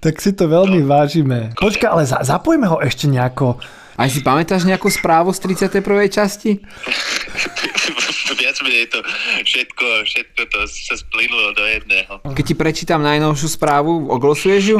[0.00, 1.54] Tak si to veľmi vážime.
[1.54, 3.58] Počkaj, ale za, zapojme ho ešte nejako.
[4.00, 5.84] Aj si pamätáš nejakú správu z 31.
[6.08, 6.56] časti?
[8.40, 8.98] viac menej to
[9.44, 12.12] všetko, všetko to sa splynulo do jedného.
[12.32, 14.78] Keď ti prečítam najnovšiu správu, oglosuješ ju?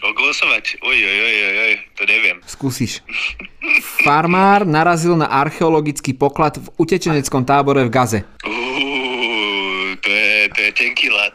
[0.00, 0.80] Oglosovať?
[0.82, 2.36] Oj, oj, oj, oj, to neviem.
[2.48, 3.04] Skúsiš.
[4.02, 8.20] Farmár narazil na archeologický poklad v utečeneckom tábore v Gaze.
[8.42, 11.34] Uú, to je, to je tenký lat.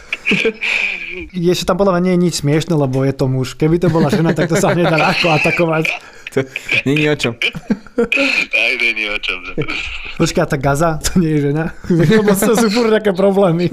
[1.52, 3.54] Ešte tam podľa mňa nie je nič smiešne, lebo je to muž.
[3.54, 6.16] Keby to bola žena, tak to sa nedá ľahko atakovať.
[6.36, 6.44] To
[6.84, 7.32] není o čom.
[8.52, 9.40] Aj není o čom.
[10.20, 11.72] Počkaj, a tá Gaza, to nie je žena?
[11.88, 13.72] Lebo to sú furt také problémy.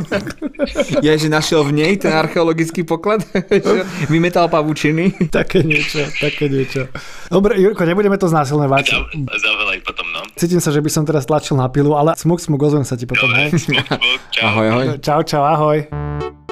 [1.04, 3.26] Ja, že našiel v nej ten archeologický poklad,
[4.12, 5.28] vymetal pavučiny.
[5.28, 6.88] také niečo, také niečo.
[7.28, 8.86] Dobre, Jurko, nebudeme to znásilňovať.
[9.28, 10.24] Zavelaj potom, no.
[10.39, 13.04] Cítim sa, že by som teraz tlačil na pilu, ale smuk, smuk, ozvem sa ti
[13.04, 13.52] potom, hej?
[13.60, 14.46] Smuk, smuk, čau.
[14.48, 14.86] Ahoj, ahoj.
[15.04, 16.42] Čau, čau, ahoj.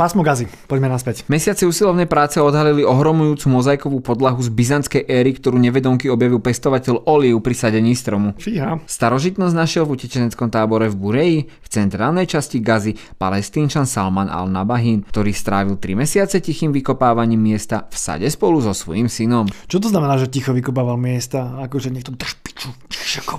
[0.00, 1.28] Pásmo Gazy, poďme naspäť.
[1.28, 7.36] Mesiace usilovnej práce odhalili ohromujúcu mozaikovú podlahu z byzantskej éry, ktorú nevedomky objavil pestovateľ Oliu
[7.44, 8.32] pri sadení stromu.
[8.40, 8.80] Fíha.
[8.88, 15.36] Starožitnosť našiel v utečeneckom tábore v Bureji, v centrálnej časti Gazy, palestínčan Salman al-Nabahin, ktorý
[15.36, 19.52] strávil 3 mesiace tichým vykopávaním miesta v sade spolu so svojím synom.
[19.68, 21.60] Čo to znamená, že ticho vykopával miesta?
[21.60, 23.36] Akože niekto drž piču, ticho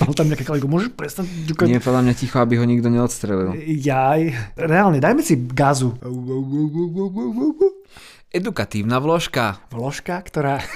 [0.00, 1.28] mal tam nejaké kalíku, môžeš prestať?
[1.68, 3.60] Nie, podľa mňa ticho, aby ho nikto neodstrelil.
[3.60, 5.97] Jaj, reálne, dajme si gazu.
[8.28, 9.62] Edukatívna vložka.
[9.72, 10.60] Vložka, ktorá...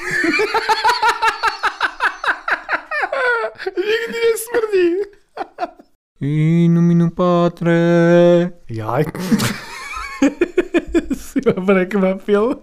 [3.76, 4.88] Nikdy nesmrdí.
[6.66, 7.78] Inu minu patre.
[8.70, 9.04] Jaj.
[11.32, 12.60] si ma prekvapil.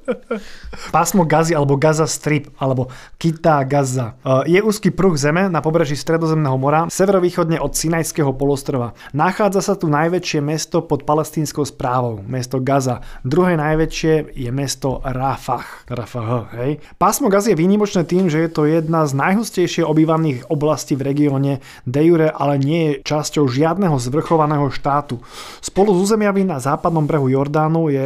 [0.94, 5.96] Pásmo Gazy alebo Gaza Strip alebo Kita Gaza Uh, je úzky pruh zeme na pobreží
[5.96, 8.92] Stredozemného mora severovýchodne od Sinajského polostrova.
[9.16, 13.00] Nachádza sa tu najväčšie mesto pod palestínskou správou, mesto Gaza.
[13.24, 15.88] Druhé najväčšie je mesto Rafah.
[15.88, 16.84] Rafah, hej.
[17.00, 21.64] Pásmo Gazy je výnimočné tým, že je to jedna z najhustejšie obývaných oblastí v regióne
[21.88, 25.24] de jure, ale nie je časťou žiadneho zvrchovaného štátu.
[25.64, 28.06] Spolu s územiami na západnom brehu Jordánu je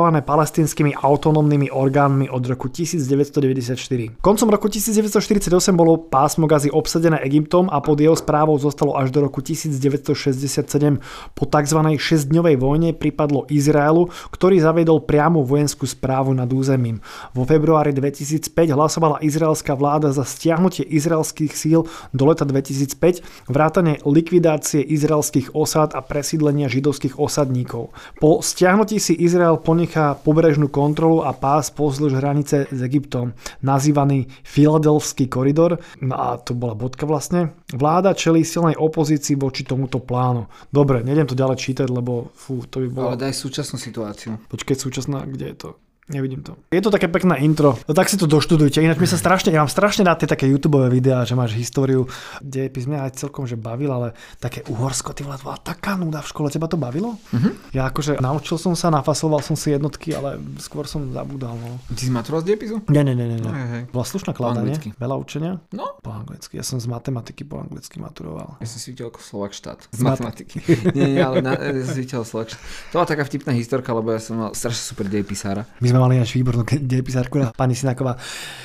[0.00, 4.16] spravované palestinskými autonómnymi orgánmi od roku 1994.
[4.24, 9.28] Koncom roku 1948 bolo pásmo Gazy obsadené Egyptom a pod jeho správou zostalo až do
[9.28, 11.04] roku 1967.
[11.36, 11.80] Po tzv.
[12.00, 17.04] 6-dňovej vojne pripadlo Izraelu, ktorý zaviedol priamu vojenskú správu nad územím.
[17.36, 21.84] Vo februári 2005 hlasovala izraelská vláda za stiahnutie izraelských síl
[22.16, 27.92] do leta 2005, vrátane likvidácie izraelských osád a presídlenia židovských osadníkov.
[28.16, 29.60] Po stiahnutí si Izrael
[29.90, 35.82] ponechá pobrežnú kontrolu a pás pozdĺž hranice s Egyptom, nazývaný Filadelfský koridor.
[35.98, 37.58] No a to bola bodka vlastne.
[37.74, 40.46] Vláda čelí silnej opozícii voči tomuto plánu.
[40.70, 43.06] Dobre, nejdem to ďalej čítať, lebo fú, to by bolo...
[43.10, 44.38] Ale daj súčasnú situáciu.
[44.46, 45.70] Počkej, súčasná, kde je to?
[46.10, 46.58] Nevidím to.
[46.74, 47.78] Je to také pekné intro.
[47.86, 48.82] No tak si to doštudujte.
[48.82, 52.10] Ináč mi sa strašne, ja mám strašne rád tie také YouTube videá, že máš históriu,
[52.42, 56.28] kde mňa aj celkom že bavil, ale také Uhorsko, ty vole, bola taká nuda v
[56.28, 56.50] škole.
[56.50, 57.14] Teba to bavilo?
[57.30, 57.74] Mhm.
[57.76, 61.54] Ja akože naučil som sa, nafasoval som si jednotky, ale skôr som zabudal.
[61.54, 61.78] No.
[61.94, 62.76] Ty si maturoval z diepisu?
[62.90, 63.38] Nie, nie, nie, nie.
[63.38, 63.66] Hej, nie.
[63.70, 63.82] hej.
[63.94, 64.74] Bola slušná klada, nie?
[64.74, 64.90] anglicky.
[64.98, 65.52] Veľa učenia?
[65.70, 65.86] No.
[66.02, 66.58] Po anglicky.
[66.58, 68.58] Ja som z matematiky po anglicky maturoval.
[68.58, 69.86] Ja som si videl ako Slovak štát.
[69.94, 70.58] Z mat- matematiky.
[70.96, 72.62] nie, nie, ale na, ja som si videl Slovak štát.
[72.90, 75.68] To bola taká vtipná historka, lebo ja som mal strašne super dejepisára.
[75.78, 78.16] My sme mali ináč výbornú dejepisárku a pani Sinaková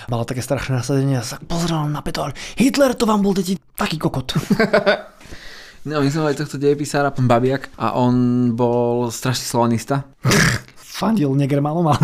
[0.07, 2.25] mala také strašné nasadenie a sa pozrela na Peto
[2.57, 4.35] Hitler to vám bol deti taký kokot.
[5.85, 10.09] No, my sme mali tohto dejepisára, pán Babiak, a on bol strašný slovanista.
[10.95, 11.99] Fandil negermanom, ale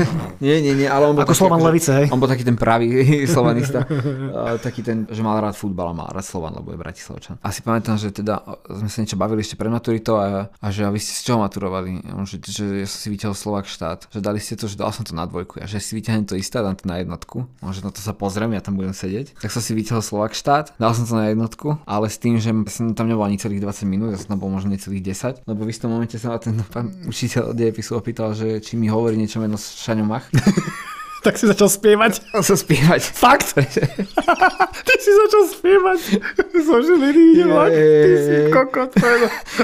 [0.44, 2.06] Nie, nie, nie, ale on bol ako taký, Slovan Levice, hej.
[2.12, 3.00] On bol taký ten pravý
[3.32, 3.88] slovanista.
[4.36, 7.40] A taký ten, že mal rád futbal a mal rád Slovan, lebo je Bratislavčan.
[7.40, 10.84] A si pamätám, že teda sme sa niečo bavili ešte pred maturitou a, a že
[10.84, 12.04] a vy ste z čoho maturovali?
[12.04, 14.12] Že, že ja som si vyťahol Slovak štát.
[14.12, 15.64] Že dali ste to, že dal som to na dvojku.
[15.64, 17.48] A že si vyťahnem to isté, dám to na jednotku.
[17.64, 19.40] Môže na to sa pozriem, ja tam budem sedieť.
[19.40, 22.52] Tak som si vyťahol Slovak štát, dal som to na jednotku, ale s tým, že
[22.68, 25.64] som tam nebol ani celých 20 minút, ja som tam bol možno necelých 10, lebo
[25.64, 29.40] v istom momente sa ma ten pán učiteľ dejepisu opýtal, že či mi hovorí niečo
[29.40, 30.26] meno Šaňo Mach.
[31.24, 32.20] tak si začal spievať.
[32.30, 33.00] A sa spievať.
[33.08, 33.56] Fakt?
[34.86, 36.00] Ty si začal spievať.
[36.54, 38.92] Zo Žiliny, yeah, je, ty si kokot.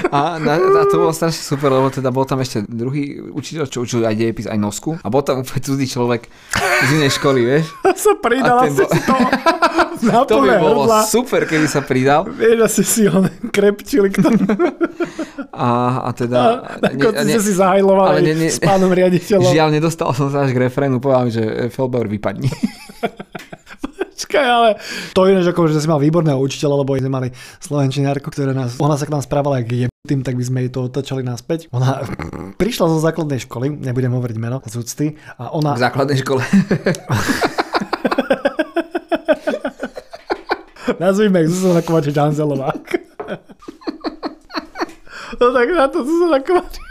[0.09, 3.81] A, na, a to bolo strašne super, lebo teda bol tam ešte druhý učiteľ, čo
[3.81, 4.97] učil aj dejepis, aj nosku.
[4.97, 6.25] A bol tam úplne cudzí človek
[6.57, 7.65] z inej školy, vieš.
[8.03, 9.15] sa pridal A asi bol- to
[10.09, 10.99] na To by bolo hrdla.
[11.05, 12.25] super, keby sa pridal.
[12.25, 14.41] Vieš, asi si ho krepčili k tomu.
[15.51, 15.69] A,
[16.05, 16.39] a teda...
[16.81, 18.49] Na ne- konci ne- si zahajlovali nie, nie.
[18.49, 19.51] s pánom riaditeľom.
[19.51, 22.49] Žiaľ, nedostal som sa až k refrénu, povedal že Felbauer vypadni.
[24.21, 24.79] Počkaj, ale
[25.11, 29.03] to ako, že si mal výborného učiteľa, lebo sme mali slovenčinárku, ktorá nás, ona sa
[29.03, 31.67] k nám správala jak tým, tak by sme jej to otočali naspäť.
[31.75, 32.07] Ona
[32.61, 35.75] prišla zo základnej školy, nebudem hovoriť meno, z úcty, a ona...
[35.75, 36.41] V základnej škole.
[41.01, 42.71] Nazvime ich Zuzana Kovačič Hanzelová.
[45.39, 46.90] no tak na to Zuzana Kovačič.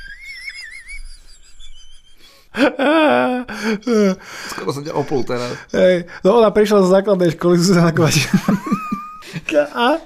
[4.51, 5.55] Skoro som ťa opul teraz.
[5.71, 8.27] Hej, no ona prišla zo základnej školy Zuzana Kovačič.
[9.79, 10.03] A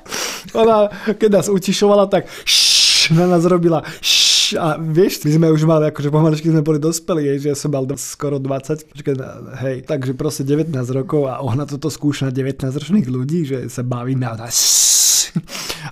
[0.52, 4.23] ona, keď nás utišovala, tak šš, na nás robila šš,
[4.61, 7.88] a vieš, my sme už mali, akože pomaličky sme boli dospelí, že ja som mal
[7.96, 9.14] skoro 20, počkaj,
[9.64, 13.80] hej, takže proste 19 rokov a ona toto skúša na 19 ročných ľudí, že sa
[13.80, 14.85] baví na nás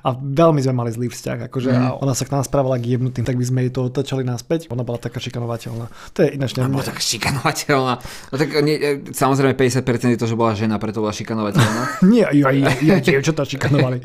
[0.03, 1.79] a veľmi sme mali zlý vzťah, akože mm.
[1.79, 4.71] a ona sa k nám správala k jebnutým, tak by sme jej to otočali naspäť.
[4.71, 5.87] Ona bola taká šikanovateľná.
[6.17, 7.95] To je ináč ne, Bola tak šikanovateľná.
[8.31, 11.83] No tak nie, e, samozrejme 50% je to, že bola žena, preto bola šikanovateľná.
[12.13, 14.03] Nie, ja, ja, ja dievčatá šikanovali.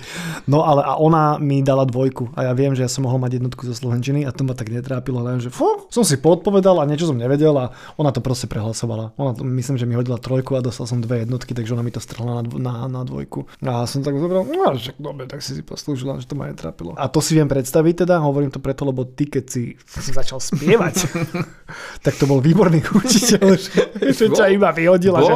[0.49, 3.41] No ale a ona mi dala dvojku a ja viem, že ja som mohol mať
[3.41, 6.85] jednotku zo Slovenčiny a to ma tak netrápilo, len že fú, som si podpovedal a
[6.85, 9.17] niečo som nevedel a ona to proste prehlasovala.
[9.17, 11.89] Ona to, myslím, že mi hodila trojku a dostal som dve jednotky, takže ona mi
[11.89, 13.49] to strhla na, na, na dvojku.
[13.65, 16.93] A som tak zobral, no však dobre, tak si si poslúžila, že to ma netrápilo.
[16.93, 21.09] A to si viem predstaviť teda, hovorím to preto, lebo ty keď si, začal spievať,
[22.05, 23.81] tak to bol výborný učiteľ, že,
[24.21, 25.35] že ťa iba vyhodila, že?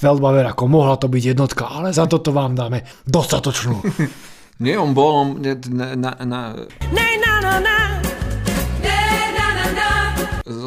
[0.00, 3.84] Feldbauer ako mohla to byť jednotka, ale za toto vám dáme dostatočnú.
[4.64, 6.40] Nie, on bol on, ne- na, na, na,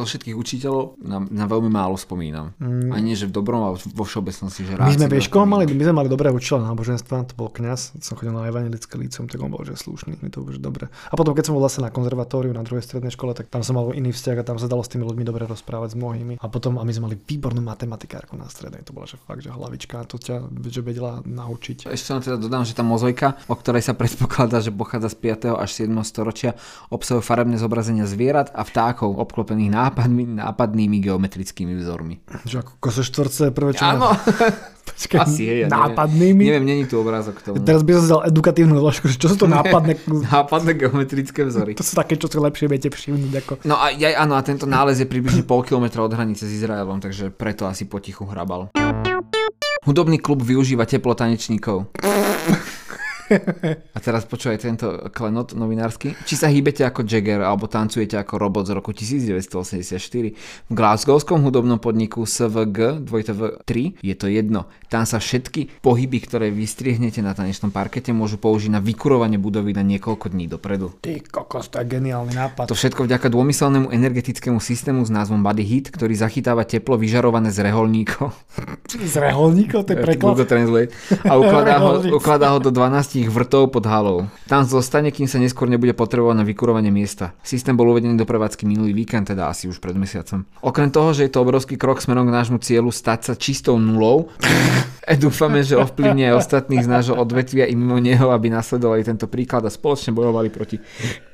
[0.04, 2.52] zo všetkých učiteľov na, na veľmi málo spomínam.
[2.60, 2.92] Mm.
[2.92, 5.64] A nie, že v dobrom, ale vo všeobecnosti, že rád My sme vieš, koho mali,
[5.72, 9.40] my sme mali dobré učiteľa náboženstva, to bol kňaz, som chodil na evangelické lícum, tak
[9.40, 10.92] on bol že slušný, mi to už dobre.
[11.08, 13.80] A potom, keď som bol vlastne na konzervatóriu na druhej strednej škole, tak tam som
[13.80, 16.34] mal iný vzťah a tam sa dalo s tými ľuďmi dobre rozprávať s mnohými.
[16.44, 19.50] A potom, a my sme mali výbornú matematikárku na strednej, to bola že fakt, že
[19.56, 21.88] hlavička, to ťa že vedela naučiť.
[21.88, 25.18] Ešte len teda dodám, že tá mozaika, o ktorej sa predpokladá, že pochádza z
[25.54, 25.64] 5.
[25.64, 25.94] až 7.
[26.04, 26.58] storočia,
[26.90, 32.26] obsahuje farebné zobrazenia zvierat a vtákov obklopených nápadmi, nápadnými geometrickými vzormi.
[32.50, 34.10] Že ako kosoštvorce, prvé čo Áno,
[34.90, 36.44] Počkaj, asi hej, ja nápadnými.
[36.44, 37.62] Neviem, není tu obrázok k tomu.
[37.64, 39.96] Teraz by som dal edukatívnu že čo sú to nápadné,
[40.28, 41.78] Nápadné geometrické vzory.
[41.78, 44.68] to sú také, čo si lepšie viete všimnúť ako No a ja, áno, a tento
[44.68, 48.74] nález je približne pol kilometra od hranice s Izraelom, takže preto asi potichu hrabal.
[49.88, 51.88] Hudobný klub využíva teplo tanečníkov.
[53.96, 56.16] A teraz počúvaj tento klenot novinársky.
[56.26, 60.34] Či sa hýbete ako Jagger alebo tancujete ako robot z roku 1984
[60.70, 64.68] v glasgowskom hudobnom podniku SVG 2TV3 je to jedno.
[64.90, 69.82] Tam sa všetky pohyby, ktoré vystrihnete na tanečnom parkete môžu použiť na vykurovanie budovy na
[69.82, 70.94] niekoľko dní dopredu.
[71.02, 72.70] ty kokos, to je geniálny nápad.
[72.70, 77.66] To všetko vďaka dômyselnému energetickému systému s názvom Body Heat, ktorý zachytáva teplo vyžarované z
[77.66, 78.34] reholníkov.
[79.14, 80.38] Z reholníkov, to je preklad.
[81.28, 84.26] A ukladá ho, ukladá ho do 12 vrtov pod halou.
[84.50, 87.38] Tam zostane, kým sa neskôr nebude potrebovať na vykurovanie miesta.
[87.46, 90.50] Systém bol uvedený do prevádzky minulý víkend, teda asi už pred mesiacom.
[90.66, 94.34] Okrem toho, že je to obrovský krok smerom k nášmu cieľu stať sa čistou nulou,
[95.20, 99.68] dúfame, že ovplyvní aj ostatných z nášho odvetvia i mimo neho, aby nasledovali tento príklad
[99.68, 100.80] a spoločne bojovali proti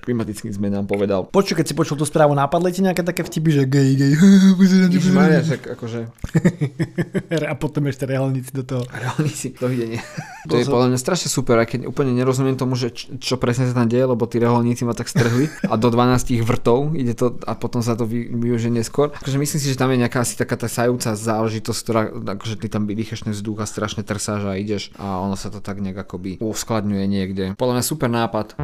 [0.09, 1.29] klimatickým zmenám, povedal.
[1.29, 4.13] Počuj, keď si počul tú správu, napadli ti nejaké také vtipy, že gej, gej,
[4.89, 5.99] Ježišmaria, však akože
[7.51, 8.83] a potom ešte reholníci do toho.
[8.89, 10.01] reholníci, dovidenia.
[10.49, 13.77] To je podľa mňa strašne super, aj keď úplne nerozumiem tomu, že čo presne sa
[13.77, 17.53] tam deje, lebo tí reholníci ma tak strhli a do 12 vrtov ide to a
[17.53, 19.13] potom sa to vy, využije neskôr.
[19.13, 22.01] Takže myslím si, že tam je nejaká asi taká tá sajúca záležitosť, ktorá
[22.39, 25.59] akože ty tam vydýcheš ten vzduch a strašne trsáš a ideš a ono sa to
[25.59, 27.45] tak nejak akoby uskladňuje niekde.
[27.59, 28.55] Podľa mňa super nápad.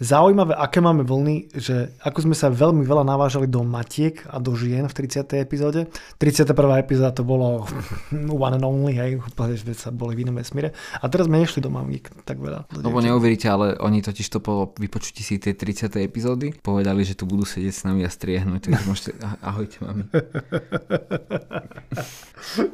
[0.00, 4.56] Zaujímavé, aké máme vlny, že ako sme sa veľmi veľa navážali do matiek a do
[4.56, 5.28] žien v 30.
[5.36, 5.92] epizóde.
[6.16, 6.56] 31.
[6.80, 7.68] epizóda to bolo
[8.48, 10.72] one and only, hej, úplne, že sa boli v inom vesmíre.
[10.72, 12.64] A teraz sme nešli do mamík tak veľa.
[12.80, 15.92] Lebo neuveríte, ale oni totiž to po vypočutí si tej 30.
[16.00, 20.08] epizódy povedali, že tu budú sedieť s nami a striehnúť, takže môžete, ah- ahojte mami.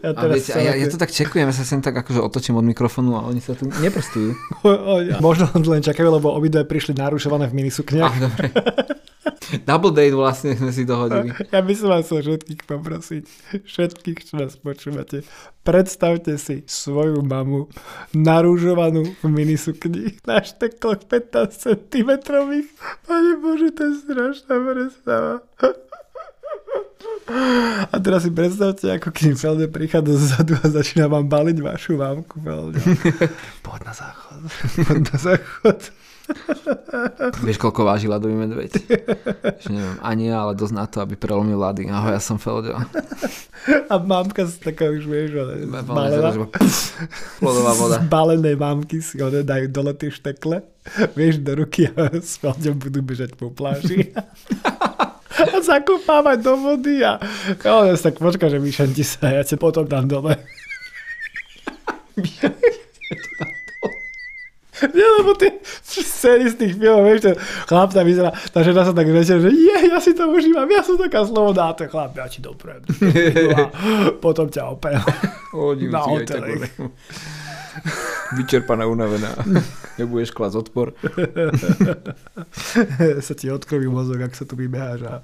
[0.06, 2.54] ja A, viete, a ja, ja to tak čekujem, ja sa sem tak akože otočím
[2.54, 4.30] od mikrofónu a oni sa tu neprstujú.
[5.26, 8.14] Možno len čakajú, lebo obidve prišli narušované v Ah, minisukniach.
[8.20, 8.46] dobre.
[9.64, 11.33] Double date vlastne sme si dohodili.
[11.55, 13.24] Ja by som vás chcel všetkých poprosiť,
[13.64, 15.22] všetkých, čo nás počúvate,
[15.62, 17.66] predstavte si svoju mamu
[18.12, 22.11] narúžovanú v minisukni na štekloch 15 cm.
[23.02, 25.33] Pane Bože, to je strašná predstava.
[27.90, 31.98] A teraz si predstavte, ako kým Felde prichádza zadu a začína vám baliť vašu.
[31.98, 32.78] Felde.
[33.66, 34.40] Poď na záchod.
[34.87, 35.80] Poď na záchod.
[37.42, 38.82] Vieš, koľko váži ľadový medveď?
[39.62, 41.87] Že neviem, ani ja, ale dosť na to, aby prelomil ľady.
[41.87, 42.82] Ahoj, ja som Feldio.
[43.87, 46.35] A mámka si taká už, vieš, ale Zbalená.
[47.38, 47.96] Plodová voda.
[48.02, 50.66] Zbalené mámky si one dajú dole tie štekle,
[51.14, 54.11] vieš, do ruky a s Feldom budú bežať po pláži.
[55.55, 57.21] a zakúpávať do vody a
[57.65, 60.37] ale tak počka, že myšanti sa, ja ťa potom dám dole.
[64.77, 68.92] Nie, lebo tie scény z tých filmov, vieš, ten chlap tam vyzerá, tá žena sa
[68.92, 72.13] tak večer, že je, ja si to užívam, ja som taká slobodná, a ten chlap,
[72.13, 72.85] ja ti doprem.
[74.25, 75.00] Potom ťa opäť.
[75.88, 76.69] Na hoteli.
[78.37, 79.35] Vyčerpaná, unavená.
[79.98, 80.92] Nebudeš klas odpor.
[83.27, 85.22] sa ti odkroví mozog, ak sa tu vybeháš a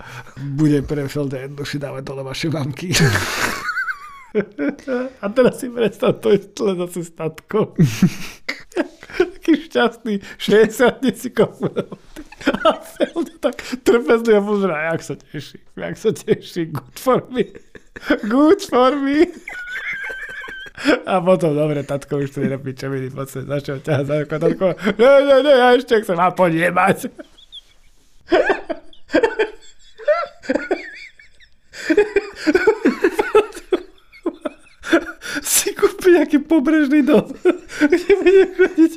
[0.56, 2.94] bude pre Felda jednoduchšie dávať dole vaše mamky.
[5.22, 7.76] a teraz si predstav, to je tle zase statko.
[9.12, 11.68] Taký šťastný 60 si kopu.
[12.42, 12.80] A
[13.42, 17.44] tak trpezlivo pozerá, jak sa teší, jak sa teší, good for me.
[18.24, 19.28] Good for me.
[21.06, 24.66] A potom, dobre, tatko už je na pičoviny, poď sa začal ťahať za tatko,
[24.98, 27.10] ne, ne, ne, ja ešte chcem ma podjebať.
[35.42, 37.30] si kúpi nejaký pobrežný dom,
[37.78, 38.92] kde bude chodiť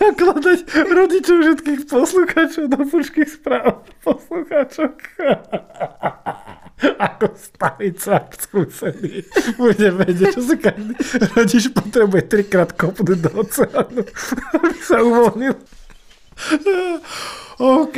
[0.00, 0.58] a kladať
[0.92, 4.96] rodičov všetkých poslucháčov do pušky správ poslucháčok.
[7.10, 9.22] Ako starý cvak skúsený.
[9.56, 10.94] Bude vedieť, čo sa každý
[11.34, 14.02] rodič potrebuje trikrát kopnúť do oceánu,
[14.58, 15.54] aby sa uvoľnil.
[17.82, 17.96] OK.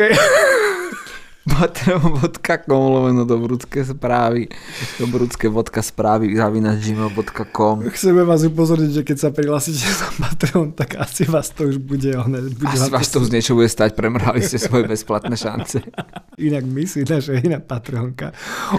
[1.44, 4.48] patreon.com lomeno dobrudské správy
[4.96, 10.96] dobrudské vodka správy zavinač gmail.com Chceme vás upozorniť, že keď sa prihlásite na Patreon, tak
[10.96, 12.48] asi vás to už bude one.
[12.48, 15.84] Bude Asi vás to už niečo bude stať, premrhali ste svoje bezplatné šance.
[16.40, 18.32] Inak my si naša iná Patreonka.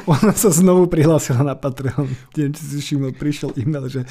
[0.09, 2.09] Ona sa znovu prihlásila na Patreon.
[2.33, 4.03] Neviem, či si všimol, prišiel e-mail, že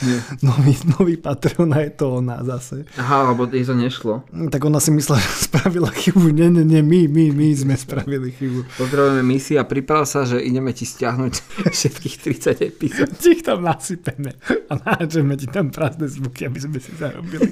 [0.46, 2.86] nový, nový Patreon a je to ona zase.
[2.96, 4.22] Aha, lebo jej to nešlo.
[4.48, 6.30] Tak ona si myslela, že spravila chybu.
[6.30, 8.43] Nie, nie, nie, my, my, my sme spravili chybu.
[8.78, 11.34] Pozdravujeme misi a priprav sa, že ideme ti stiahnuť
[11.76, 13.10] všetkých 30 epizód.
[13.14, 14.34] Ti ich tam nasypeme
[14.68, 17.50] a nájdeme ti tam prázdne zvuky, aby sme si zarobili.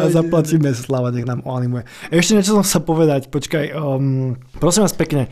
[0.00, 1.84] a zaplatíme Slava, nech nám oanimuje.
[2.10, 5.30] Ešte niečo som sa povedať, počkaj, um, prosím vás pekne,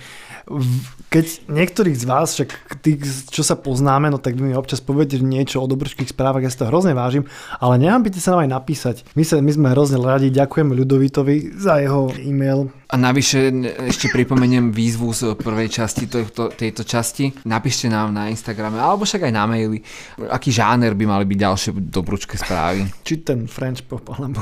[1.12, 2.96] keď niektorých z vás, však tí,
[3.28, 6.57] čo sa poznáme, no tak vy mi občas poviete niečo o dobrčkých správach, ja si
[6.57, 7.28] to hrozne vážim,
[7.61, 8.96] ale nehambite sa nám aj napísať.
[9.12, 12.72] My, sa, my sme hrozne radi, ďakujeme Ľudovitovi za jeho e-mail.
[12.88, 13.53] A navyše
[13.92, 17.36] ešte pripomeniem výzvu z prvej časti tejto, tejto časti.
[17.44, 19.84] Napíšte nám na Instagrame, alebo však aj na maili,
[20.32, 22.88] aký žáner by mali byť ďalšie dobrúčke správy.
[23.05, 24.40] Či ten French pop, alebo...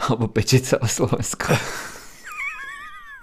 [0.00, 1.52] Alebo peče celé Slovensko.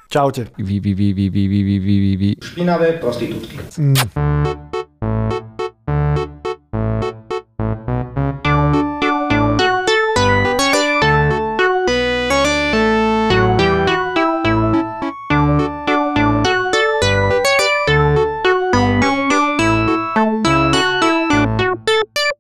[0.10, 0.48] Čaute.
[0.58, 2.36] Vy, vy, vy, vy, vy, vy, vy, vy.
[2.42, 3.60] Špinavé prostitútky.
[3.78, 3.96] Mm.